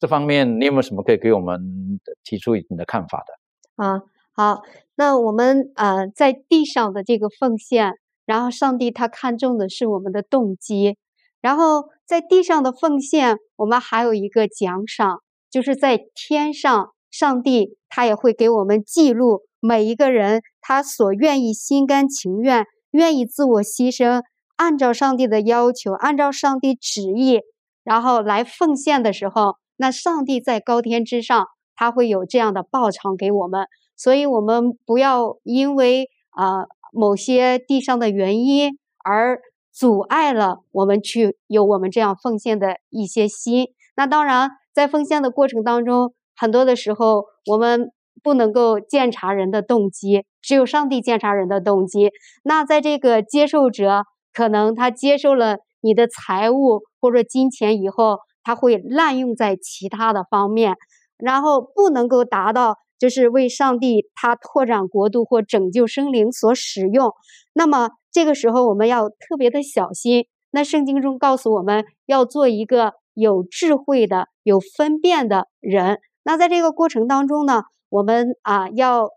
[0.00, 3.84] 这方面你有没有什么可以给我们提出你的看法的？
[3.84, 4.62] 啊，好，
[4.94, 7.94] 那我们呃在地上的这个奉献，
[8.24, 10.96] 然后上帝他看重的是我们的动机，
[11.40, 15.20] 然后在地上的奉献，我们还有一个奖赏，
[15.50, 24.22] 就是在天上，上帝他也会给我们记录每一个人他所愿意心甘情愿、愿意自我牺牲，
[24.54, 27.40] 按照上帝的要求，按照上帝旨意，
[27.82, 29.56] 然后来奉献的时候。
[29.80, 33.66] 那上帝在高天之上，他会有这样的报偿给我们，
[33.96, 39.40] 所以我们不要因为啊某些地上的原因而
[39.72, 43.68] 阻碍了我们去有我们这样奉献的一些心。
[43.94, 52.10] 那当然，在奉献的过程当中，很多的时候我们不能够鉴察人的动机，只有上帝鉴察人的动机。
[52.42, 54.02] 那在这个接受者
[54.32, 58.18] 可能他接受了你的财物或者金钱以后。
[58.48, 60.74] 他会滥用在其他的方面，
[61.18, 67.12] 然后不能够达到就是为上帝他拓展国度或拯救生灵所使用。
[67.52, 70.24] 那么这个时候我们要特别的小心。
[70.50, 75.98] 那圣经中告诉我们要做一个有智慧的、有分辨的人。
[76.22, 79.10] 那在这个过程当中呢，我们啊要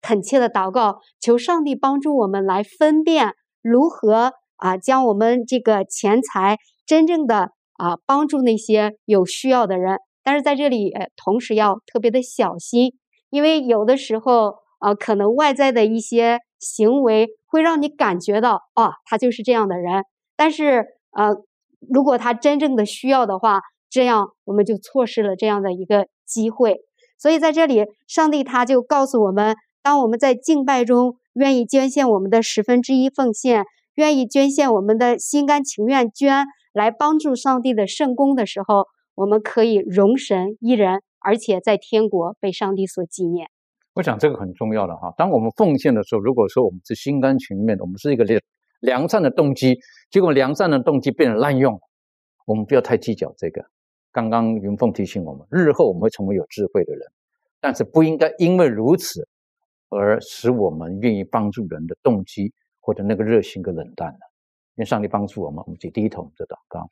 [0.00, 7.52] 恳切的祷告，求上帝帮助我们来分辨如何啊将我们这个钱财真正的。
[7.82, 12.92] 啊，帮助那些有需要的人，但是在这里，同时要特别的小心，
[13.28, 20.04] 因为有的时候，啊，可能外在的一些行为会让你感觉到，啊，他就是这样的人。
[20.36, 21.34] 但是，呃，
[21.92, 26.76] 如果他真正的需要的话，这样我们就错失了这样的一个机会。
[27.18, 33.64] 所以在这里，上帝他就告诉我们，当我们在敬拜中愿意捐献我们的十分之一奉献，
[33.96, 36.46] 愿意捐献我们的心甘情愿捐。
[36.72, 43.48] 来帮助上帝的圣功的时候，我们可以容神一人，而且在天国被上帝所纪念。
[43.94, 45.12] 我想这个很重要的哈。
[45.18, 48.40] 当我们奉献的时候，如果说我们是心甘情愿的，我们是一个良
[48.80, 49.78] 良善的动机，
[50.10, 51.78] 结果良善的动机变成滥用，
[52.46, 53.62] 我们不要太计较这个。
[54.10, 57.06] 刚刚云凤提醒我们，日后我们会成为有智慧的人，
[57.60, 59.28] 但是不应该因为如此
[59.90, 64.31] 而使我们愿意帮助人的动机或者那个热心给冷淡了。
[64.76, 66.90] 愿上帝帮助我们，我们就低头做祷告。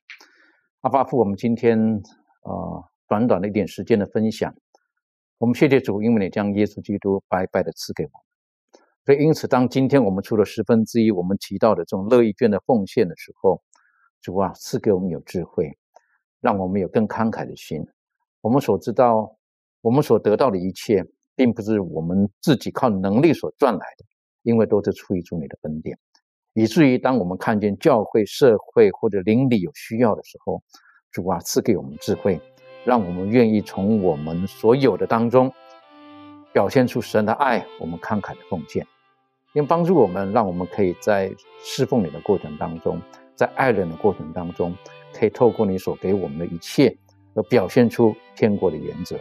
[0.80, 1.78] 阿爸父，我们今天
[2.42, 4.54] 呃短短的一点时间的分享，
[5.38, 8.20] 我们谢谢主，因为你将耶稣基督白白的赐给我们。
[9.06, 13.62] 所以因此，当今天我们出了十分之一，我们提到的这种乐意捐的奉献的时候，
[14.20, 15.76] 主啊，赐给我们有智慧，
[16.40, 17.82] 让我们有更慷慨的心。
[18.42, 19.36] 我们所知道，
[19.80, 21.04] 我们所得到的一切，
[21.34, 24.04] 并不是我们自己靠能力所赚来的，
[24.42, 25.98] 因为都是出于主你的恩典。
[26.54, 30.62] 以至于当我们看见教会、社会或者邻里有需要的时候，
[31.12, 32.40] 主啊，赐给我们智慧，
[32.84, 35.52] 让我们愿意从我们所有的当中
[36.52, 38.86] 表现出神的爱，我们慷慨的奉献，
[39.52, 41.32] 并帮助我们，让我们可以在
[41.62, 43.00] 侍奉你的过程当中，
[43.36, 44.74] 在爱人的过程当中，
[45.12, 46.96] 可以透过你所给我们的一切，
[47.34, 49.16] 而表现出天国的原则，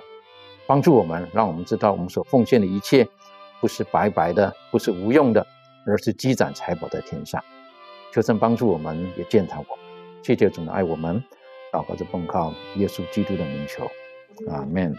[0.66, 3.08] 帮助我们，让我们知道我们所奉献的一切
[3.62, 5.46] 不是白白的，不是无用的。
[5.86, 7.44] 而是积攒财宝在天上，
[8.14, 9.86] 求神帮助我们，也践踏我们。
[10.24, 11.24] 谢谢主的爱我们，
[11.72, 13.90] 祷告着奉靠耶稣基督的名求，
[14.50, 14.96] 阿门。